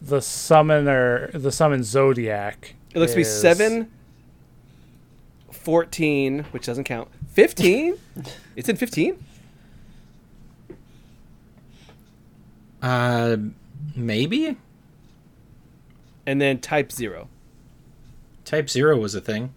[0.00, 2.74] the summoner, the summon Zodiac.
[2.94, 3.90] It looks to be is- 7,
[5.50, 7.08] 14, which doesn't count.
[7.32, 7.94] 15?
[8.56, 9.24] it's in 15?
[12.82, 13.36] uh,
[13.94, 14.56] maybe
[16.26, 17.28] And then type 0.
[18.44, 19.52] Type Zero was a thing.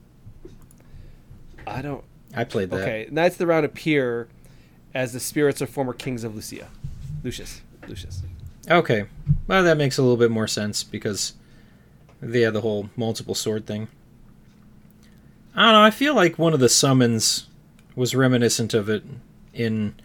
[1.66, 2.04] I don't.
[2.36, 2.82] I played that.
[2.82, 4.28] Okay, Knights of the Round appear
[4.94, 6.68] as the spirits of former kings of Lucia.
[7.24, 7.62] Lucius.
[7.88, 8.22] Lucius.
[8.70, 9.06] Okay.
[9.48, 11.34] Well, that makes a little bit more sense because
[12.22, 13.88] they had the whole multiple sword thing.
[15.56, 15.82] I don't know.
[15.84, 17.48] I feel like one of the summons
[17.96, 19.04] was reminiscent of it
[19.54, 19.96] in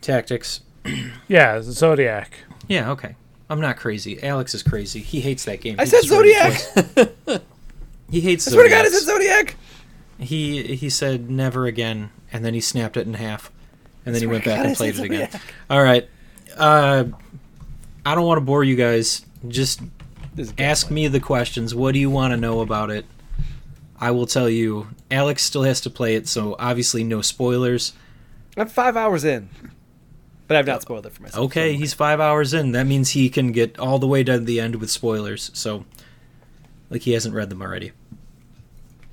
[0.00, 0.60] Tactics.
[1.28, 2.32] Yeah, Zodiac.
[2.68, 3.14] Yeah, okay.
[3.48, 4.22] I'm not crazy.
[4.22, 5.00] Alex is crazy.
[5.00, 5.76] He hates that game.
[5.78, 7.42] I He said Zodiac!
[8.10, 9.56] He hates I swear to God, I said Zodiac!
[10.22, 13.50] He he said never again, and then he snapped it in half,
[14.06, 15.30] and then he went back God, and played it again.
[15.30, 15.42] Zodiac.
[15.68, 16.08] All right.
[16.56, 17.04] Uh,
[18.04, 19.24] I don't want to bore you guys.
[19.48, 19.80] Just
[20.34, 21.74] This is ask me the questions.
[21.74, 23.06] What do you want to know about it?
[23.98, 24.88] I will tell you.
[25.10, 27.92] Alex still has to play it, so obviously no spoilers.
[28.56, 29.48] I'm five hours in.
[30.48, 31.44] But I've not spoiled it for myself.
[31.46, 32.72] Okay, so- he's five hours in.
[32.72, 35.50] That means he can get all the way to the end with spoilers.
[35.54, 35.84] So,
[36.90, 37.92] like he hasn't read them already.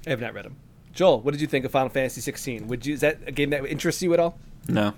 [0.08, 0.56] I have not read them.
[0.94, 2.68] Joel, what did you think of Final Fantasy 16?
[2.68, 4.38] Would you is that a game that interests you at all?
[4.68, 4.96] No, Do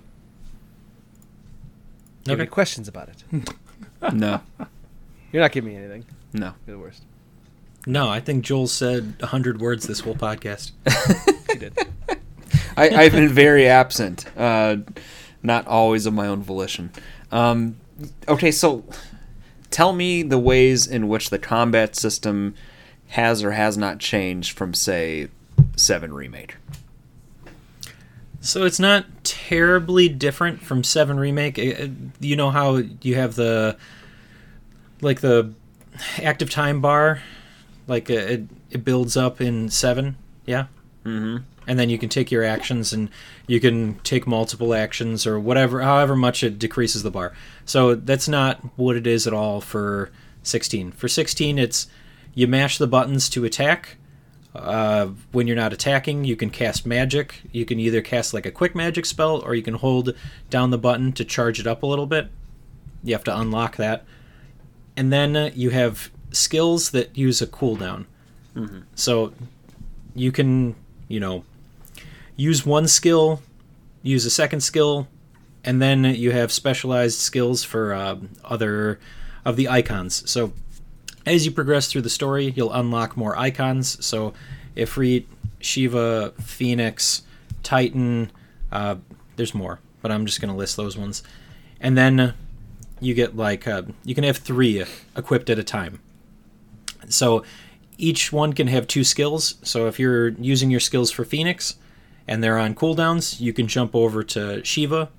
[2.25, 2.51] you have any Okay.
[2.53, 3.23] questions about it?
[4.13, 4.41] no,
[5.31, 6.05] You're not giving me anything.
[6.33, 6.53] no.
[6.65, 7.03] You're the worst.
[7.87, 10.71] No, I think Joel said a hundred words this whole podcast.
[11.49, 11.77] You did.
[12.77, 14.77] I, I've been very absent, uh,
[15.43, 16.91] not always of my own volition.
[17.29, 17.75] Um,
[18.25, 18.85] okay, so
[19.69, 22.55] tell me the ways in which the combat system
[23.09, 25.27] has or has not changed from, say,
[25.75, 26.55] Seven Remake.
[28.39, 31.57] So it's not terribly different from Seven Remake.
[31.59, 33.77] It- it- You know how you have the
[35.01, 35.51] like the
[36.21, 37.21] active time bar,
[37.87, 40.15] like uh, it it builds up in Seven,
[40.45, 40.65] yeah,
[41.05, 41.43] Mm-hmm.
[41.67, 43.09] and then you can take your actions and
[43.47, 47.33] you can take multiple actions or whatever, however much it decreases the bar.
[47.65, 50.09] So that's not what it is at all for
[50.43, 50.91] 16.
[50.93, 51.87] For 16, it's
[52.33, 53.97] you mash the buttons to attack.
[54.53, 57.41] Uh, when you're not attacking, you can cast magic.
[57.51, 60.13] You can either cast like a quick magic spell, or you can hold
[60.49, 62.27] down the button to charge it up a little bit.
[63.03, 64.03] You have to unlock that,
[64.97, 68.05] and then uh, you have skills that use a cooldown.
[68.95, 69.33] So
[70.13, 70.75] you can,
[71.07, 71.45] you know,
[72.35, 73.41] use one skill,
[74.03, 75.07] use a second skill,
[75.63, 78.99] and then you have specialized skills for uh, other
[79.45, 80.29] of the icons.
[80.29, 80.51] So
[81.25, 84.03] as you progress through the story, you'll unlock more icons.
[84.05, 84.33] So
[84.75, 85.25] Ifrit,
[85.59, 87.23] Shiva, Phoenix,
[87.63, 88.31] Titan,
[88.71, 88.95] uh,
[89.35, 91.23] there's more, but I'm just going to list those ones.
[91.79, 92.33] And then
[92.99, 94.83] you get like, uh, you can have three
[95.15, 95.99] equipped at a time.
[97.09, 97.43] So
[97.97, 99.55] each one can have two skills.
[99.63, 101.75] So if you're using your skills for Phoenix
[102.27, 105.09] and they're on cooldowns, you can jump over to Shiva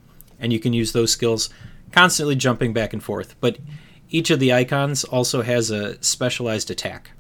[0.41, 1.51] and you can use those skills
[1.93, 3.37] constantly jumping back and forth.
[3.41, 3.59] But
[4.13, 7.11] each of the icons also has a specialized attack.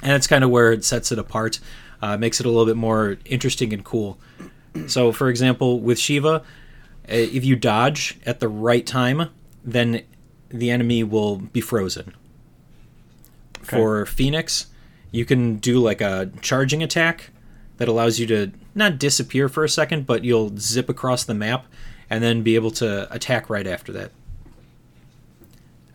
[0.00, 1.58] And that's kind of where it sets it apart,
[2.00, 4.18] uh, makes it a little bit more interesting and cool.
[4.86, 6.42] So, for example, with Shiva, uh,
[7.06, 9.30] if you dodge at the right time,
[9.64, 10.02] then
[10.50, 12.14] the enemy will be frozen.
[13.60, 14.66] For Phoenix,
[15.10, 17.30] you can do like a charging attack
[17.78, 21.66] that allows you to not disappear for a second, but you'll zip across the map
[22.08, 24.12] and then be able to attack right after that.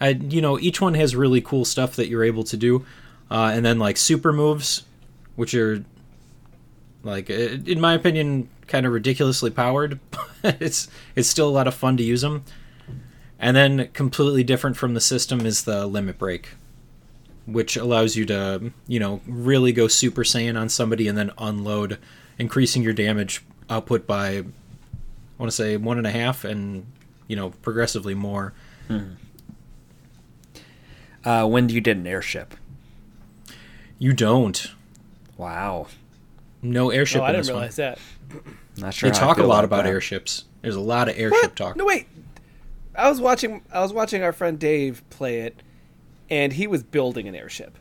[0.04, 2.86] I, you know, each one has really cool stuff that you're able to do,
[3.32, 4.84] uh, and then like super moves,
[5.38, 5.86] which are
[7.04, 10.01] like, in my opinion, kind of ridiculously powered.
[10.12, 12.43] but it's it's still a lot of fun to use them.
[13.39, 16.49] And then completely different from the system is the limit break,
[17.45, 21.97] which allows you to, you know, really go Super Saiyan on somebody and then unload,
[22.38, 24.43] increasing your damage output by, I
[25.38, 26.88] want to say one and a half, and
[27.30, 28.51] you know, progressively more.
[31.26, 32.55] Uh, when do you get an airship?
[33.99, 34.71] You don't.
[35.38, 35.88] Wow.
[36.61, 37.21] No airship.
[37.21, 37.57] Oh, I didn't this one.
[37.61, 37.99] realize that.
[38.78, 39.09] Not sure.
[39.09, 39.89] They talk a lot about that.
[39.89, 40.45] airships.
[40.61, 41.55] There's a lot of airship What?
[41.55, 41.76] talk.
[41.76, 42.07] No, wait.
[42.95, 43.61] I was watching.
[43.71, 45.61] I was watching our friend Dave play it,
[46.30, 47.78] and he was building an airship.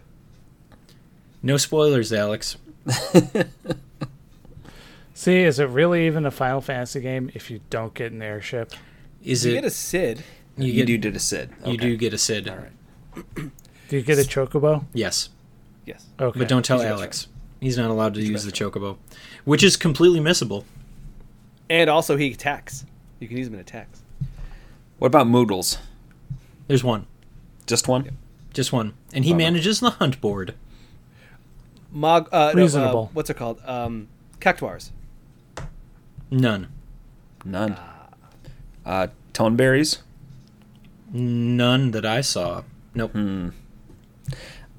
[1.43, 2.57] No spoilers, Alex.
[5.15, 8.73] See, is it really even a Final Fantasy game if you don't get an airship?
[9.23, 9.55] Is You it?
[9.57, 10.23] get a Cid.
[10.57, 11.51] you You get, do did a Cid.
[11.67, 12.49] You do get a Cid.
[12.49, 12.73] All right.
[13.37, 13.51] Do
[13.91, 14.85] you get a chocobo?
[14.93, 15.29] Yes,
[15.85, 16.07] Yes.
[16.21, 16.39] Okay.
[16.39, 17.29] but don't tell He's your Alex.
[17.61, 18.97] He's not allowed to use the chocobo,
[19.45, 20.65] which is completely missable.
[21.69, 22.85] And also, he attacks.
[23.21, 24.03] You can use him in attacks.
[24.99, 25.79] What about Moogles?
[26.69, 27.07] There's one,
[27.67, 28.11] Just one?
[28.53, 29.45] just one, and he Bummer.
[29.45, 30.55] manages the hunt board.
[31.91, 33.11] Mog, uh, no, uh, Reasonable.
[33.13, 33.61] what's it called?
[33.65, 34.09] Um,
[34.41, 34.93] cactuars.
[36.31, 36.69] None,
[37.45, 37.77] None.
[38.87, 39.99] Uh, Tonberries?
[41.13, 42.63] none that I saw.
[42.95, 43.13] Nope.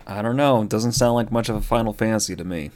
[0.05, 0.61] I don't know.
[0.61, 2.71] It doesn't sound like much of a Final Fantasy to me.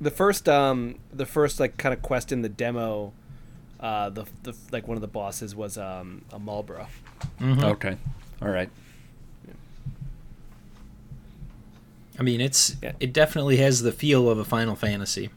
[0.00, 3.12] The first, um, the first like kind of quest in the demo,
[3.80, 6.86] uh, the, the like one of the bosses was um, a Malboro.
[7.42, 7.96] Okay.
[8.42, 8.68] All right.
[12.18, 12.92] I mean, it's Yeah.
[13.00, 15.30] it definitely has the feel of a Final Fantasy.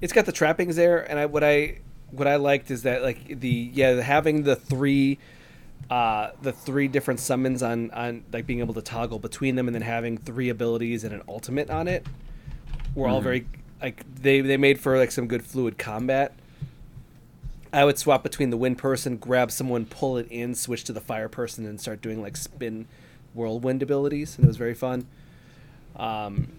[0.00, 1.78] it's got the trappings there and i what i
[2.10, 5.18] what i liked is that like the yeah having the three
[5.90, 9.74] uh the three different summons on on like being able to toggle between them and
[9.74, 12.06] then having three abilities and an ultimate on it
[12.94, 13.46] were all very
[13.82, 16.32] like they they made for like some good fluid combat.
[17.72, 21.00] I would swap between the wind person grab someone pull it in switch to the
[21.00, 22.86] fire person and start doing like spin
[23.34, 24.36] whirlwind abilities.
[24.36, 25.06] And it was very fun.
[25.96, 26.52] Um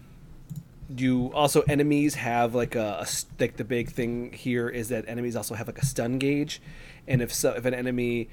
[0.95, 3.07] you also enemies have like a
[3.39, 6.61] like the big thing here is that enemies also have like a stun gauge.
[7.07, 8.29] And if so if an enemy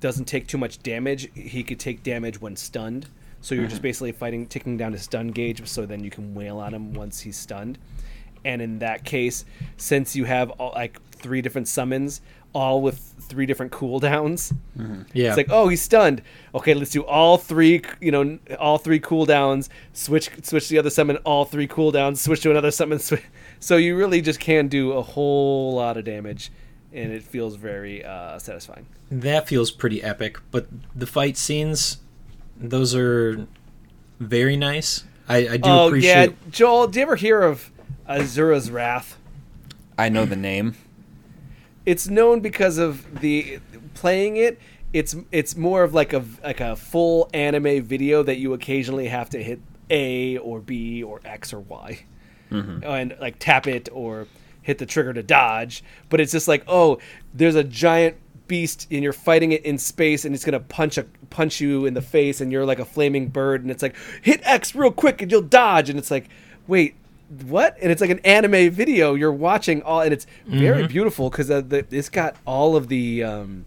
[0.00, 3.08] doesn't take too much damage he could take damage when stunned
[3.40, 3.82] so you're just mm-hmm.
[3.82, 7.20] basically fighting taking down his stun gauge so then you can wail on him once
[7.20, 7.78] he's stunned
[8.44, 9.44] and in that case
[9.76, 12.20] since you have all, like three different summons
[12.52, 15.02] all with three different cooldowns mm-hmm.
[15.12, 16.22] Yeah, it's like, oh, he's stunned.
[16.54, 17.82] Okay, let's do all three.
[18.00, 19.68] You know, all three cooldowns.
[19.92, 21.16] Switch, switch the other summon.
[21.18, 22.18] All three cooldowns.
[22.18, 22.98] Switch to another summon.
[22.98, 23.22] Swi-
[23.60, 26.50] so you really just can do a whole lot of damage,
[26.92, 28.86] and it feels very uh, satisfying.
[29.10, 30.38] that feels pretty epic.
[30.50, 31.98] But the fight scenes,
[32.56, 33.46] those are
[34.20, 35.04] very nice.
[35.28, 36.30] I, I do Oh appreciate.
[36.30, 36.86] yeah, Joel.
[36.88, 37.70] Do you ever hear of
[38.08, 39.18] Asura's Wrath?
[39.98, 40.76] I know the name.
[41.84, 43.60] It's known because of the
[43.94, 44.58] playing it.
[44.92, 49.30] It's it's more of like a like a full anime video that you occasionally have
[49.30, 49.60] to hit
[49.90, 52.04] A or B or X or Y,
[52.50, 54.26] and like tap it or
[54.66, 55.82] hit the trigger to dodge.
[56.08, 56.98] But it's just like oh,
[57.32, 58.16] there's a giant
[58.48, 61.94] beast and you're fighting it in space and it's gonna punch a punch you in
[61.94, 65.22] the face and you're like a flaming bird and it's like hit X real quick
[65.22, 66.28] and you'll dodge and it's like
[66.66, 66.94] wait
[67.48, 71.50] what and it's like an anime video you're watching all and it's very beautiful because
[71.50, 73.64] uh, it's got all of the um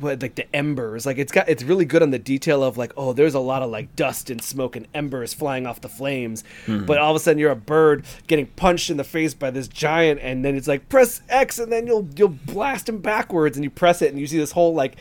[0.00, 2.92] what like the embers like it's got it's really good on the detail of like
[2.96, 6.44] oh there's a lot of like dust and smoke and embers flying off the flames.
[6.66, 6.84] Hmm.
[6.84, 9.68] But all of a sudden you're a bird getting punched in the face by this
[9.68, 13.64] giant and then it's like press x and then you'll you'll blast him backwards and
[13.64, 14.96] you press it and you see this whole like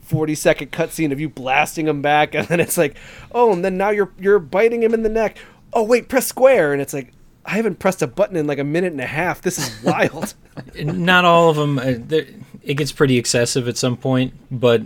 [0.00, 2.96] 40 second cutscene of you blasting him back and then it's like
[3.32, 5.38] oh and then now you're you're biting him in the neck.
[5.72, 7.12] Oh wait press square and it's like
[7.44, 10.34] i haven't pressed a button in like a minute and a half this is wild
[10.76, 11.78] not all of them.
[11.78, 12.22] Uh,
[12.62, 14.82] it gets pretty excessive at some point, but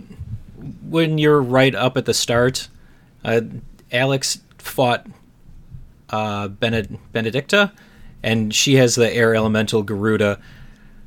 [0.81, 2.69] when you're right up at the start,
[3.23, 3.41] uh,
[3.91, 5.05] Alex fought
[6.09, 7.71] uh, Bened- Benedikta,
[8.23, 10.39] and she has the air elemental Garuda,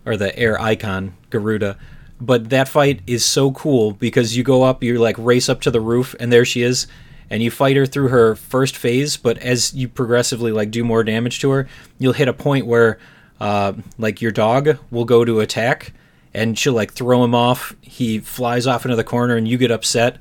[0.06, 1.76] or the air icon Garuda.
[2.20, 5.70] But that fight is so cool because you go up, you like race up to
[5.70, 6.86] the roof, and there she is,
[7.30, 9.16] and you fight her through her first phase.
[9.16, 11.68] But as you progressively like do more damage to her,
[11.98, 12.98] you'll hit a point where,
[13.40, 15.92] uh, like your dog will go to attack,
[16.34, 17.74] and she'll like throw him off.
[17.80, 20.20] He flies off into the corner, and you get upset.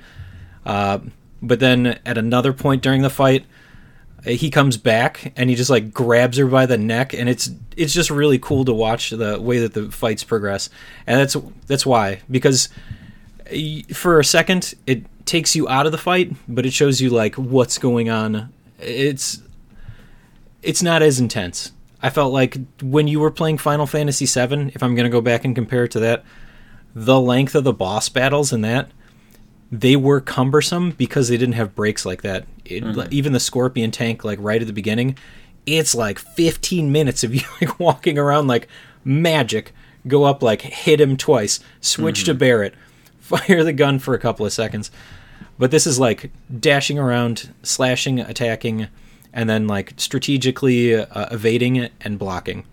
[0.65, 0.99] Uh,
[1.41, 3.45] but then at another point during the fight,
[4.25, 7.49] uh, he comes back and he just like grabs her by the neck, and it's
[7.75, 10.69] it's just really cool to watch the way that the fights progress,
[11.07, 11.35] and that's
[11.67, 12.69] that's why because
[13.93, 17.35] for a second it takes you out of the fight, but it shows you like
[17.35, 18.51] what's going on.
[18.79, 19.41] It's
[20.61, 21.71] it's not as intense.
[22.01, 25.45] I felt like when you were playing Final Fantasy VII, if I'm gonna go back
[25.45, 26.23] and compare it to that,
[26.93, 28.89] the length of the boss battles in that
[29.71, 32.45] they were cumbersome because they didn't have breaks like that.
[32.65, 33.07] It, mm-hmm.
[33.11, 35.17] Even the Scorpion tank, like right at the beginning,
[35.65, 38.67] it's like 15 minutes of you like walking around like
[39.03, 39.73] magic.
[40.07, 42.39] Go up, like hit him twice, switch to mm-hmm.
[42.39, 42.73] Barrett,
[43.19, 44.89] fire the gun for a couple of seconds.
[45.59, 48.87] But this is like dashing around, slashing, attacking,
[49.33, 52.63] and then like strategically uh, evading it and blocking.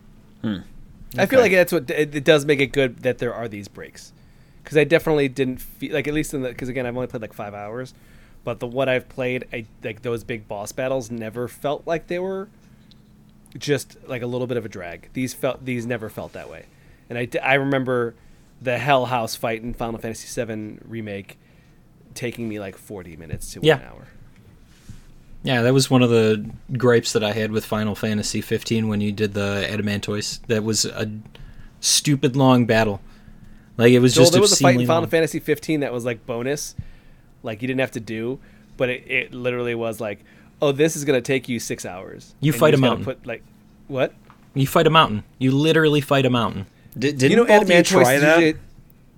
[1.19, 3.67] I feel like that's what it, it does make it good that there are these
[3.69, 4.13] breaks,
[4.63, 7.23] because I definitely didn't feel like at least in the because again I've only played
[7.23, 7.93] like five hours,
[8.45, 12.21] but the what I've played I like those big boss battles never felt like they
[12.21, 12.49] were
[13.59, 15.09] just like a little bit of a drag.
[15.13, 16.67] These felt these never felt that way,
[17.11, 18.15] and I I remember
[18.63, 21.39] the Hell House fight in Final Fantasy VII remake
[22.17, 23.77] taking me like forty minutes to Yeah.
[23.77, 24.07] one hour.
[25.43, 26.45] Yeah, that was one of the
[26.77, 30.41] gripes that I had with Final Fantasy 15 when you did the Adamantoise.
[30.49, 31.09] That was a
[31.79, 33.01] stupid long battle.
[33.77, 35.11] Like it was Joel, just there was a fight in obscenely Final long.
[35.11, 36.75] Fantasy 15 that was like bonus,
[37.45, 38.41] like you didn't have to do,
[38.77, 40.25] but it, it literally was like,
[40.61, 42.35] oh, this is gonna take you six hours.
[42.41, 43.05] You And fight a mountain.
[43.05, 43.45] Put like,
[43.87, 44.15] what?
[44.55, 45.23] You fight a mountain.
[45.39, 46.67] You literally fight a mountain.
[46.99, 48.57] Did, didn't you know, both Adamantoise try is that?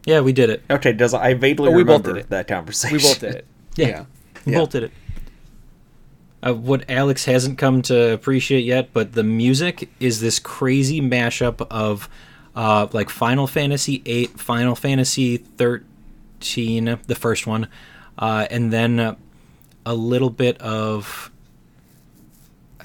[0.09, 0.63] Usually- Yeah, we did it.
[0.71, 2.31] Okay, does I vaguely Oh, we both remember did it.
[2.31, 2.97] that conversation?
[2.97, 3.47] We both did it.
[3.77, 4.05] Yeah, Yeah.
[4.47, 4.59] we Yeah.
[4.59, 4.93] both did it.
[6.43, 11.67] Uh, what Alex hasn't come to appreciate yet, but the music is this crazy mashup
[11.71, 12.09] of
[12.55, 17.69] uh, like Final Fantasy VIII, Final Fantasy thirteen, the first one,
[18.19, 19.15] uh, and then uh,
[19.87, 21.31] a little bit of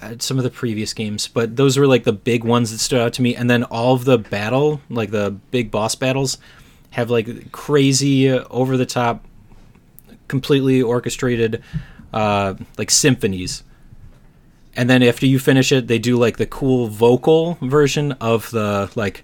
[0.01, 1.27] uh, some of the previous games.
[1.27, 3.35] But those were like the big ones that stood out to me.
[3.35, 6.37] And then all of the battle, like the big boss battles,
[6.93, 9.25] have like crazy, uh, over the top
[10.27, 11.61] completely orchestrated
[12.13, 13.63] uh, like symphonies
[14.75, 18.89] and then after you finish it they do like the cool vocal version of the
[18.95, 19.23] like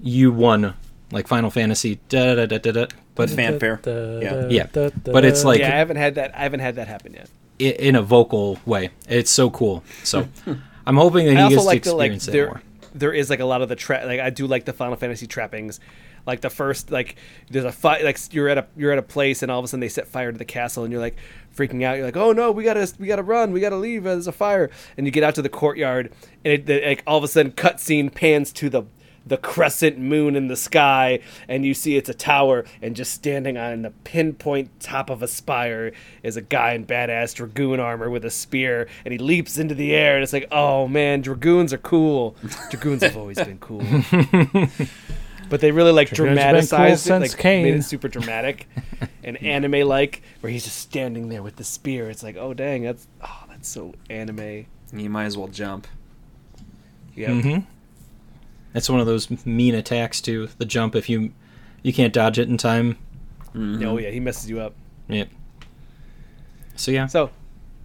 [0.00, 0.74] you won
[1.10, 3.80] like final fantasy da da da da da but fanfare.
[3.86, 4.48] Yeah.
[4.48, 4.66] Yeah.
[5.04, 6.34] But it's like- yeah, I haven't had that.
[6.34, 7.28] I haven't had that happen yet.
[7.60, 10.26] i- in a vocal way it's so cool so
[10.86, 12.46] i'm hoping that I he gets like to the like experience that there.
[12.46, 12.62] more
[12.94, 15.26] There is like a lot of the tra- like I do like the Final Fantasy
[15.26, 15.80] trappings,
[16.26, 17.16] like the first like
[17.50, 19.68] there's a fight like you're at a you're at a place and all of a
[19.68, 21.16] sudden they set fire to the castle and you're like
[21.54, 21.96] freaking out.
[21.96, 24.04] You're like, oh no, we gotta we gotta run, we gotta leave.
[24.04, 26.12] There's a fire, and you get out to the courtyard
[26.44, 28.84] and it like all of a sudden cutscene pans to the
[29.26, 31.18] the crescent moon in the sky
[31.48, 35.28] and you see it's a tower and just standing on the pinpoint top of a
[35.28, 39.74] spire is a guy in badass dragoon armor with a spear and he leaps into
[39.74, 42.36] the air and it's like oh man dragoons are cool
[42.68, 43.80] dragoons have always been cool
[45.48, 47.62] but they really like Dragoons have been cool dramatized it like Kain.
[47.64, 48.68] made it super dramatic
[49.24, 52.82] and anime like where he's just standing there with the spear it's like oh dang
[52.82, 55.86] that's oh that's so anime You might as well jump.
[57.14, 57.58] yeah hmm
[58.72, 61.32] that's one of those mean attacks too the jump if you
[61.82, 62.96] you can't dodge it in time
[63.56, 64.74] oh yeah he messes you up
[65.08, 65.28] Yep.
[66.76, 67.30] so yeah so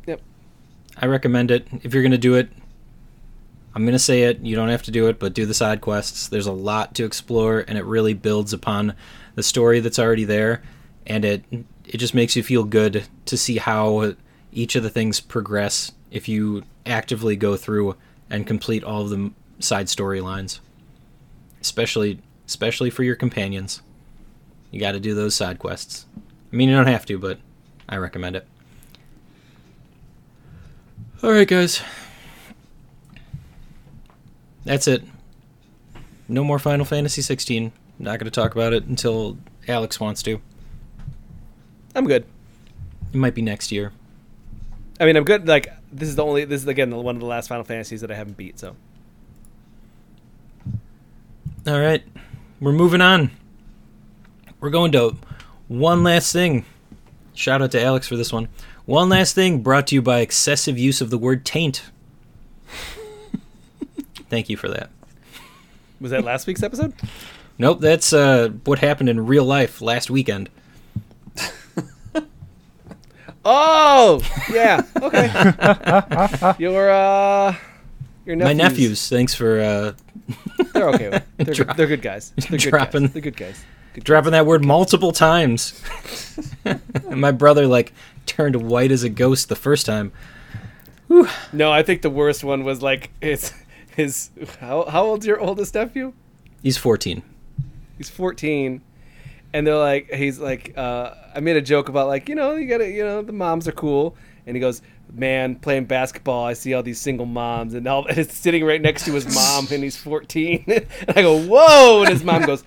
[0.07, 0.21] yep.
[0.97, 2.49] I recommend it if you're gonna do it.
[3.79, 4.41] I'm gonna say it.
[4.41, 6.27] You don't have to do it, but do the side quests.
[6.27, 8.93] There's a lot to explore, and it really builds upon
[9.35, 10.61] the story that's already there,
[11.07, 11.45] and it
[11.85, 14.15] it just makes you feel good to see how
[14.51, 17.95] each of the things progress if you actively go through
[18.29, 20.59] and complete all of the side storylines.
[21.61, 23.81] Especially especially for your companions.
[24.71, 26.05] You got to do those side quests.
[26.51, 27.39] I mean, you don't have to, but
[27.87, 28.45] I recommend it.
[31.23, 31.81] All right, guys.
[34.65, 35.03] That's it.
[36.27, 37.71] No more Final Fantasy 16.
[37.97, 39.37] Not going to talk about it until
[39.67, 40.39] Alex wants to.
[41.95, 42.25] i'm good
[43.13, 43.91] It might be next year.
[44.99, 45.47] I mean, I'm good.
[45.47, 46.45] Like this is the only.
[46.45, 48.59] This is again one of the last Final Fantasies that I haven't beat.
[48.59, 48.75] So
[51.65, 52.03] All right.
[52.59, 53.31] We're moving on.
[54.59, 55.15] We're going to
[55.69, 56.65] one last thing.
[57.33, 58.49] Shout out to Alex for this one.
[58.85, 61.83] One last thing brought to you by excessive use of the word taint.
[64.29, 64.89] Thank you for that.
[65.99, 66.93] was that last week's episode?
[67.57, 70.49] Nope, that's uh, what happened in real life last weekend.
[73.45, 74.21] Oh,
[74.51, 74.81] yeah.
[75.01, 75.27] Okay.
[76.59, 77.55] your uh,
[78.25, 78.45] your nephews.
[78.45, 79.93] My nephews, thanks for uh,
[80.73, 81.09] They're okay.
[81.09, 81.45] With it.
[81.45, 82.31] They're, Dro- good, they're good guys.
[82.35, 83.13] They're good dropping- guys.
[83.13, 83.63] They're good guys.
[83.93, 85.81] Good dropping that word multiple times.
[86.65, 86.81] and
[87.21, 87.93] my brother like
[88.25, 90.11] turned white as a ghost the first time.
[91.09, 91.27] guys.
[91.53, 93.53] No, I think the worst one was like his
[93.99, 94.31] his.
[94.59, 96.13] How how old's your oldest nephew?
[96.63, 97.21] He's 14.
[97.97, 98.81] He's 14,
[99.53, 102.67] and they're like, he's like, uh, I made a joke about like, you know, you
[102.67, 104.81] gotta, you know, the moms are cool, and he goes,
[105.13, 108.81] man, playing basketball, I see all these single moms, and, all, and it's sitting right
[108.81, 112.63] next to his mom, and he's 14, and I go, whoa, and his mom goes,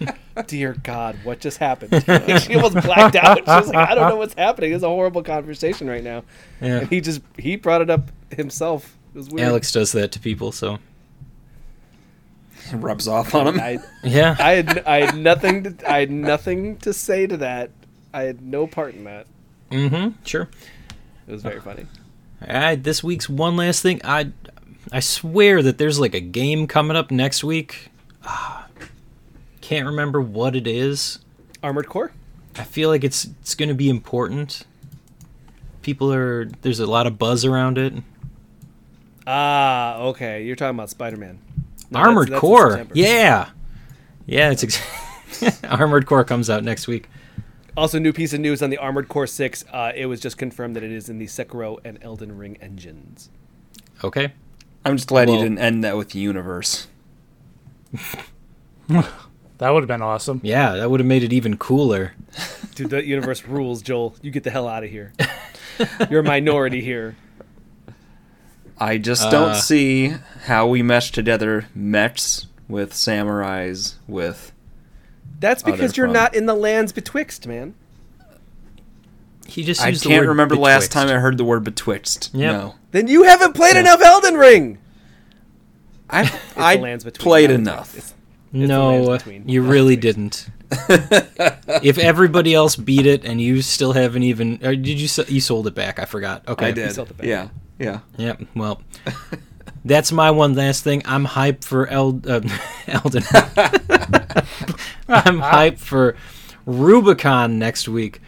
[0.46, 1.92] dear God, what just happened?
[2.42, 3.38] She almost blacked out.
[3.38, 4.72] She was like, I don't know what's happening.
[4.74, 6.24] It's a horrible conversation right now,
[6.60, 6.80] Yeah.
[6.80, 8.96] and he just he brought it up himself.
[9.14, 9.48] It was weird.
[9.48, 10.78] Alex does that to people, so
[12.72, 13.60] It rubs off on him.
[13.60, 14.36] I, yeah.
[14.38, 17.70] I had I had nothing to I had nothing to say to that.
[18.12, 19.26] I had no part in that.
[19.70, 20.22] mm-hmm.
[20.24, 20.48] Sure.
[21.26, 21.86] It was very funny.
[22.46, 24.00] All right, this week's one last thing.
[24.04, 24.32] I
[24.90, 27.90] I swear that there's like a game coming up next week.
[28.24, 28.66] Ah,
[29.60, 31.20] can't remember what it is.
[31.62, 32.12] Armored Core.
[32.56, 34.64] I feel like it's it's going to be important.
[35.82, 37.94] People are there's a lot of buzz around it.
[39.26, 40.44] Ah, okay.
[40.44, 41.38] You're talking about Spider Man.
[41.94, 42.86] Armored Core.
[42.94, 43.50] Yeah.
[44.26, 47.08] Yeah, it's ex- Armored Core comes out next week.
[47.76, 49.64] Also, new piece of news on the Armored Core 6.
[49.72, 53.30] Uh, it was just confirmed that it is in the Sekiro and Elden Ring engines.
[54.04, 54.32] Okay.
[54.84, 56.86] I'm just glad Well- you didn't end that with the universe.
[59.58, 60.40] That would have been awesome.
[60.42, 62.14] Yeah, that would have made it even cooler.
[62.74, 64.16] Dude, the universe rules, Joel.
[64.20, 65.12] You get the hell out of here.
[66.10, 67.14] You're a minority here.
[68.82, 70.14] I just Uh, don't see
[70.46, 74.50] how we mesh together mechs with samurais with.
[75.38, 76.14] That's because you're fun.
[76.14, 77.74] not in the lands betwixt, man.
[79.46, 81.62] He just I used the can't word remember the last time I heard the word
[81.64, 82.30] betwixt.
[82.32, 82.52] Yep.
[82.52, 82.74] No.
[82.90, 84.78] Then you haven't played enough Elden Ring.
[86.10, 87.92] I It's I lands played not enough.
[87.92, 88.14] betwixt.
[88.54, 90.48] It's- No, you really didn't.
[90.88, 95.66] if everybody else beat it and you still haven't even, or did you you sold
[95.66, 95.98] it back?
[95.98, 96.46] I forgot.
[96.48, 96.92] Okay, I did.
[96.92, 97.26] sold it back.
[97.26, 97.48] Yeah.
[97.78, 98.00] Yeah.
[98.16, 98.42] Yep.
[98.54, 98.82] Well,
[99.84, 101.02] that's my one last thing.
[101.04, 102.40] I'm hyped for El- uh,
[102.86, 103.22] Elden.
[105.08, 106.16] I'm hyped for
[106.66, 108.20] Rubicon next week.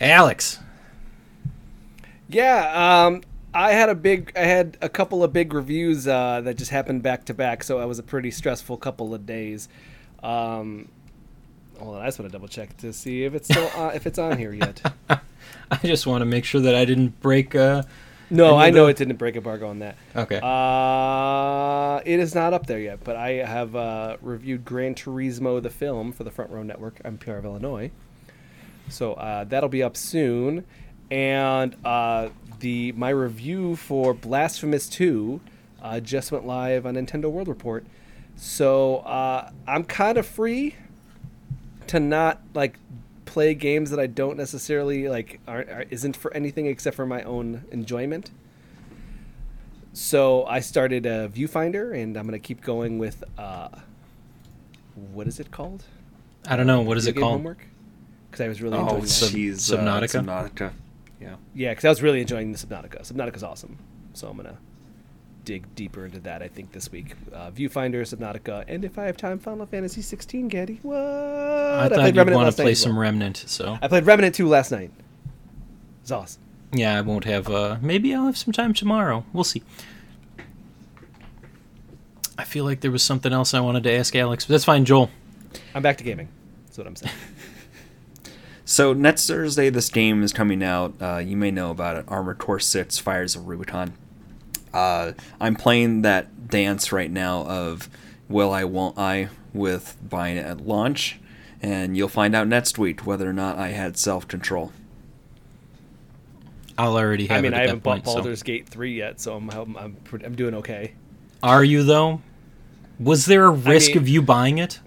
[0.00, 0.58] Alex,
[2.28, 3.22] Yeah, um,
[3.54, 7.02] I had a big, I had a couple of big reviews uh, that just happened
[7.02, 9.68] back to back, so it was a pretty stressful couple of days.
[10.22, 10.88] Um,
[11.78, 14.06] hold on, I just want to double check to see if it's still on, if
[14.06, 14.82] it's on here yet.
[15.08, 17.54] I just want to make sure that I didn't break.
[17.54, 17.82] Uh,
[18.30, 19.96] No, I know the- it didn't break embargo on that.
[20.16, 20.40] okay.
[20.42, 25.70] Uh, it is not up there yet, but I have uh, reviewed Gran Turismo the
[25.70, 27.00] film for the Front Row Network.
[27.04, 27.90] I'm PR of Illinois,
[28.88, 30.64] so uh, that'll be up soon.
[31.10, 35.40] And uh, the my review for Blasphemous 2
[35.82, 37.84] uh, just went live on Nintendo World Report.
[38.36, 40.74] So uh, I'm kind of free
[41.88, 42.78] to not like
[43.24, 47.22] play games that I don't necessarily like aren't are, isn't for anything except for my
[47.22, 48.30] own enjoyment.
[49.92, 53.68] So I started a viewfinder, and I'm gonna keep going with uh,
[55.12, 55.84] what is it called?
[56.46, 57.32] I don't know what is Video it called.
[57.34, 57.66] Homework.
[58.30, 59.08] Because I was really Oh, enjoying that.
[59.08, 59.52] Sub- jeez.
[59.54, 60.28] Subnautica?
[60.28, 60.72] Uh, Subnautica.
[61.20, 61.36] Yeah.
[61.54, 63.02] Yeah, because I was really enjoying the Subnautica.
[63.02, 63.78] Subnautica's awesome.
[64.12, 64.58] So I'm gonna
[65.44, 66.42] dig deeper into that.
[66.42, 70.48] I think this week, uh, Viewfinder, Subnautica, and if I have time, Final Fantasy 16.
[70.48, 70.96] Gaddy, what?
[70.96, 72.90] I thought played you'd want to play as well.
[72.92, 74.90] some Remnant, so I played Remnant 2 last night.
[76.02, 76.42] It's awesome.
[76.72, 77.48] yeah, I won't have.
[77.48, 79.24] Uh, maybe I'll have some time tomorrow.
[79.32, 79.62] We'll see.
[82.36, 84.84] I feel like there was something else I wanted to ask Alex, but that's fine,
[84.84, 85.10] Joel.
[85.74, 86.28] I'm back to gaming.
[86.66, 87.14] That's what I'm saying.
[88.66, 90.94] So next Thursday, this game is coming out.
[91.00, 92.06] Uh, you may know about it.
[92.08, 93.92] Armored Core 6: Fires of Rubicon.
[94.74, 97.88] Uh, I'm playing that dance right now of
[98.28, 101.18] will I, won't I, with buying it at launch,
[101.62, 104.72] and you'll find out next week whether or not I had self control.
[106.76, 108.04] I'll already have I mean, it I haven't that point.
[108.04, 108.16] bought so.
[108.18, 110.94] Baldur's Gate 3 yet, so I'm I'm I'm, I'm doing okay.
[111.42, 112.20] Are you though?
[112.98, 114.80] Was there a risk mean- of you buying it?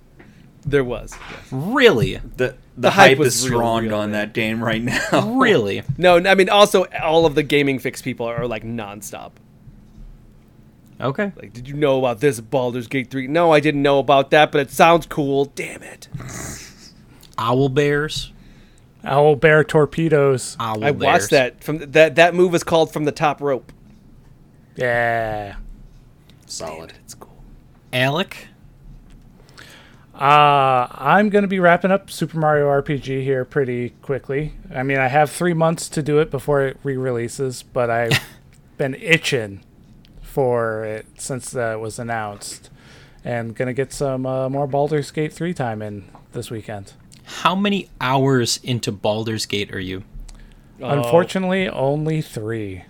[0.65, 1.15] There was.
[1.31, 1.47] yes.
[1.49, 2.17] Really?
[2.17, 4.19] The the, The hype hype, is real, strong real, on man.
[4.19, 5.35] that game right now.
[5.37, 5.81] Really?
[5.97, 9.31] No, I mean, also all of the gaming fix people are like nonstop.
[10.99, 11.31] Okay.
[11.35, 13.27] Like, did you know about this Baldur's Gate 3?
[13.27, 15.45] No, I didn't know about that, but it sounds cool.
[15.45, 16.07] Damn it.
[17.37, 18.31] Owl bears.
[19.03, 20.57] Owl bear torpedoes.
[20.59, 21.03] Owl I bears.
[21.03, 23.71] watched that from th- that that move is called From the Top Rope.
[24.75, 25.57] Yeah.
[26.47, 26.93] Solid.
[27.03, 27.43] It's cool.
[27.93, 28.47] Alec.
[30.15, 34.53] Uh, I'm going to be wrapping up Super Mario RPG here pretty quickly.
[34.73, 38.19] I mean, I have three months to do it before it re releases, but I've
[38.77, 39.61] been itching
[40.37, 42.69] for it since uh, it was announced.
[43.25, 46.93] And going to get some uh, more Baldur's Gate 3 time in this weekend.
[47.23, 50.03] How many hours into Baldur's Gate are you?
[50.79, 52.83] Oh, Unfortunately, only three.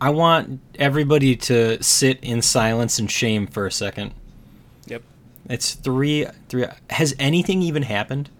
[0.00, 4.14] I want everybody to sit in silence and shame for a second.
[4.86, 5.02] Yep.
[5.50, 6.26] It's three.
[6.48, 6.64] Three.
[6.88, 8.30] Has anything even happened?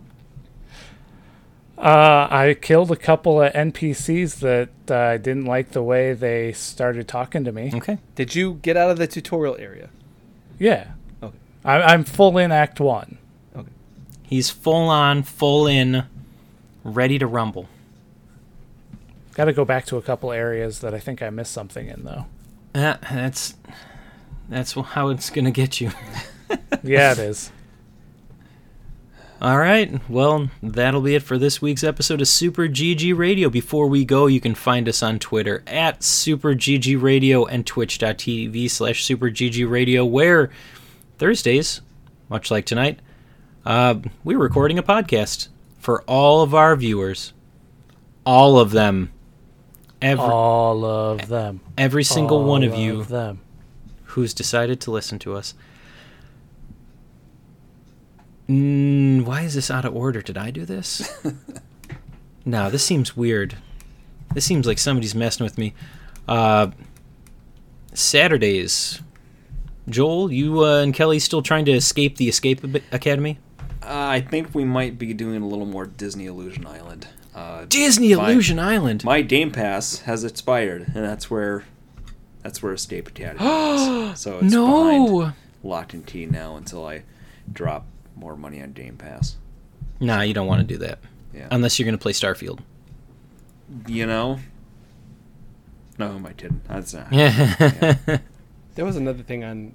[1.80, 6.52] Uh, I killed a couple of NPCs that uh, I didn't like the way they
[6.52, 7.70] started talking to me.
[7.74, 7.96] Okay.
[8.14, 9.88] Did you get out of the tutorial area?
[10.58, 10.88] Yeah.
[11.22, 11.36] Okay.
[11.64, 13.16] I, I'm full in Act 1.
[13.56, 13.68] Okay.
[14.24, 16.04] He's full on, full in,
[16.84, 17.66] ready to rumble.
[19.32, 22.04] Got to go back to a couple areas that I think I missed something in,
[22.04, 22.26] though.
[22.74, 23.54] Uh, that's
[24.50, 25.90] that's how it's gonna get you.
[26.82, 27.52] Yeah, it is.
[29.40, 29.98] All right.
[30.10, 33.48] Well, that'll be it for this week's episode of Super GG Radio.
[33.48, 38.70] Before we go, you can find us on Twitter at Super GG Radio and twitch.tv
[38.70, 40.50] slash Super GG Radio, where
[41.16, 41.80] Thursdays,
[42.28, 43.00] much like tonight,
[43.64, 43.94] uh,
[44.24, 45.48] we're recording a podcast
[45.78, 47.32] for all of our viewers.
[48.26, 49.10] All of them.
[50.02, 51.60] Every, All of them.
[51.78, 53.40] every single one of All you them.
[54.04, 55.54] who's decided to listen to us.
[58.50, 60.20] Mm, why is this out of order?
[60.20, 61.08] Did I do this?
[62.44, 63.56] no, this seems weird.
[64.34, 65.72] This seems like somebody's messing with me.
[66.26, 66.72] Uh,
[67.94, 69.00] Saturdays.
[69.88, 73.38] Joel, you uh, and Kelly still trying to escape the Escape Academy?
[73.82, 77.06] Uh, I think we might be doing a little more Disney Illusion Island.
[77.34, 79.04] Uh, Disney my- Illusion Island.
[79.04, 81.64] My Game Pass has expired, and that's where
[82.42, 84.10] that's where Escape Academy is.
[84.20, 84.66] So it's no.
[84.66, 87.04] behind locked and key now until I
[87.52, 87.86] drop
[88.20, 89.36] more money on Game Pass.
[89.98, 90.98] Nah, you don't want to do that.
[91.34, 91.48] Yeah.
[91.50, 92.60] Unless you're going to play Starfield.
[93.88, 94.38] you know?
[95.98, 96.60] No, who am I kidding?
[96.68, 97.08] That's not.
[98.76, 99.74] There was another thing on.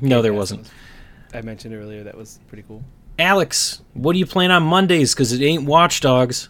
[0.00, 0.60] no, there Pass wasn't.
[0.62, 0.70] was-
[1.34, 2.82] I mentioned earlier that was pretty cool.
[3.18, 5.14] Alex, what are you playing on Mondays?
[5.14, 6.48] Because it ain't Watch Dogs.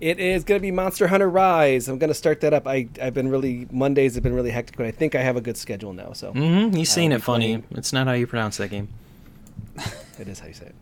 [0.00, 1.88] It is going to be Monster Hunter Rise.
[1.88, 2.66] I'm going to start that up.
[2.66, 5.40] I I've been really Mondays have been really hectic, but I think I have a
[5.40, 6.12] good schedule now.
[6.12, 6.76] So Mm-hmm.
[6.76, 7.46] He's saying be it funny.
[7.58, 7.64] playing.
[7.72, 8.88] It's not how you pronounce that game.
[10.18, 10.74] it is how you say it.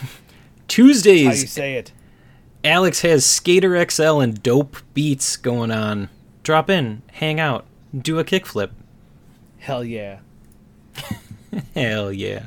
[0.68, 1.26] Tuesdays.
[1.26, 1.92] How you say it?
[2.64, 6.08] Alex has Skater XL and dope beats going on.
[6.42, 7.66] Drop in, hang out,
[7.96, 8.70] do a kickflip.
[9.58, 10.18] Hell yeah!
[11.74, 12.46] Hell yeah.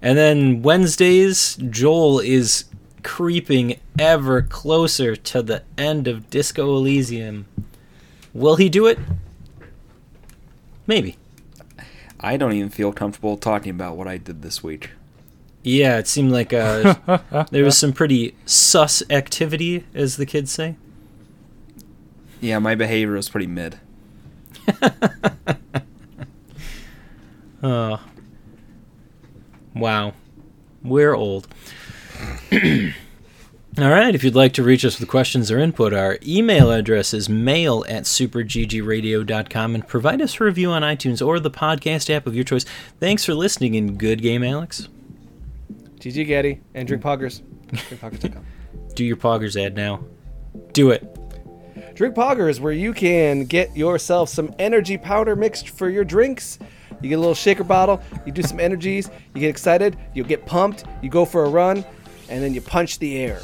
[0.00, 2.66] And then Wednesdays, Joel is
[3.02, 7.46] creeping ever closer to the end of Disco Elysium.
[8.34, 8.98] Will he do it?
[10.86, 11.16] Maybe.
[12.20, 14.90] I don't even feel comfortable talking about what I did this week.
[15.62, 16.94] Yeah, it seemed like uh,
[17.50, 20.76] there was some pretty sus activity, as the kids say.
[22.40, 23.78] Yeah, my behavior was pretty mid.
[27.62, 28.00] Oh.
[29.74, 30.14] Wow.
[30.82, 31.48] We're old.
[33.78, 37.12] All right, if you'd like to reach us with questions or input, our email address
[37.12, 42.26] is mail at superggradio.com and provide us a review on iTunes or the podcast app
[42.26, 42.64] of your choice.
[43.00, 44.88] Thanks for listening and good game, Alex.
[46.00, 47.42] GG Gaddy and drink poggers.
[47.68, 48.46] Drinkpoggers.com.
[48.94, 50.06] Do your poggers ad now.
[50.72, 51.04] Do it.
[51.94, 56.58] Drink Poggers, where you can get yourself some energy powder mixed for your drinks.
[57.02, 60.46] You get a little shaker bottle, you do some energies, you get excited, you get
[60.46, 61.84] pumped, you go for a run,
[62.30, 63.40] and then you punch the air.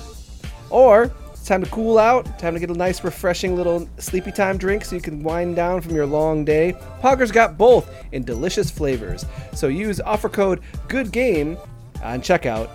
[0.73, 4.57] Or it's time to cool out, time to get a nice, refreshing little sleepy time
[4.57, 6.75] drink so you can wind down from your long day.
[7.01, 9.25] Poggers got both in delicious flavors.
[9.53, 11.59] So use offer code GOODGAME
[12.03, 12.71] on checkout,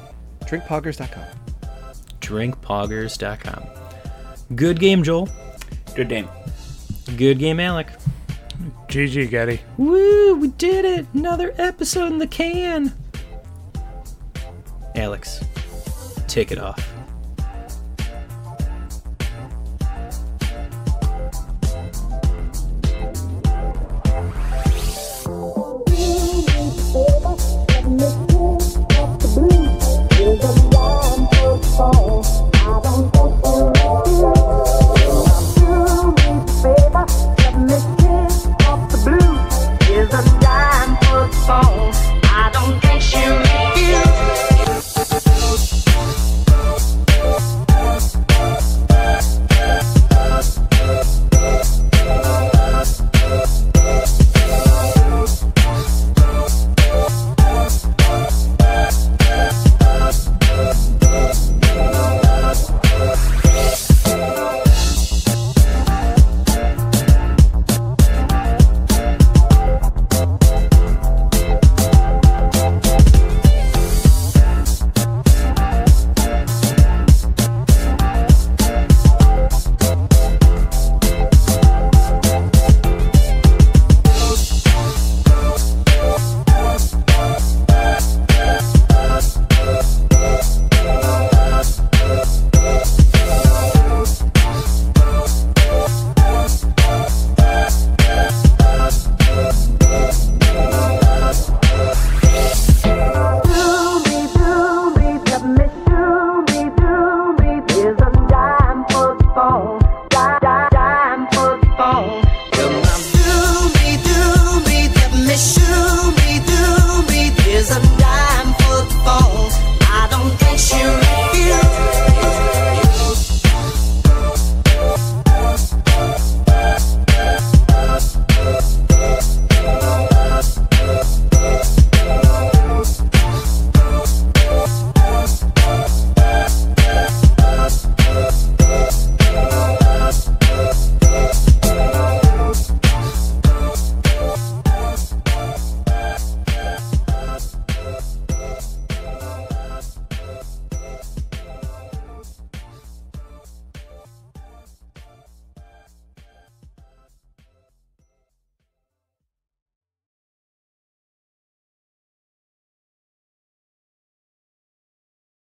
[0.45, 1.25] drinkpoggers.com.
[2.19, 3.63] Drinkpoggers.com.
[4.55, 5.29] Good game, Joel.
[5.95, 6.29] Good game.
[7.15, 7.87] Good game, Alec.
[8.87, 9.61] GG, Getty.
[9.77, 11.05] Woo, we did it!
[11.13, 12.93] Another episode in the can!
[14.95, 15.43] Alex,
[16.27, 16.96] take it off.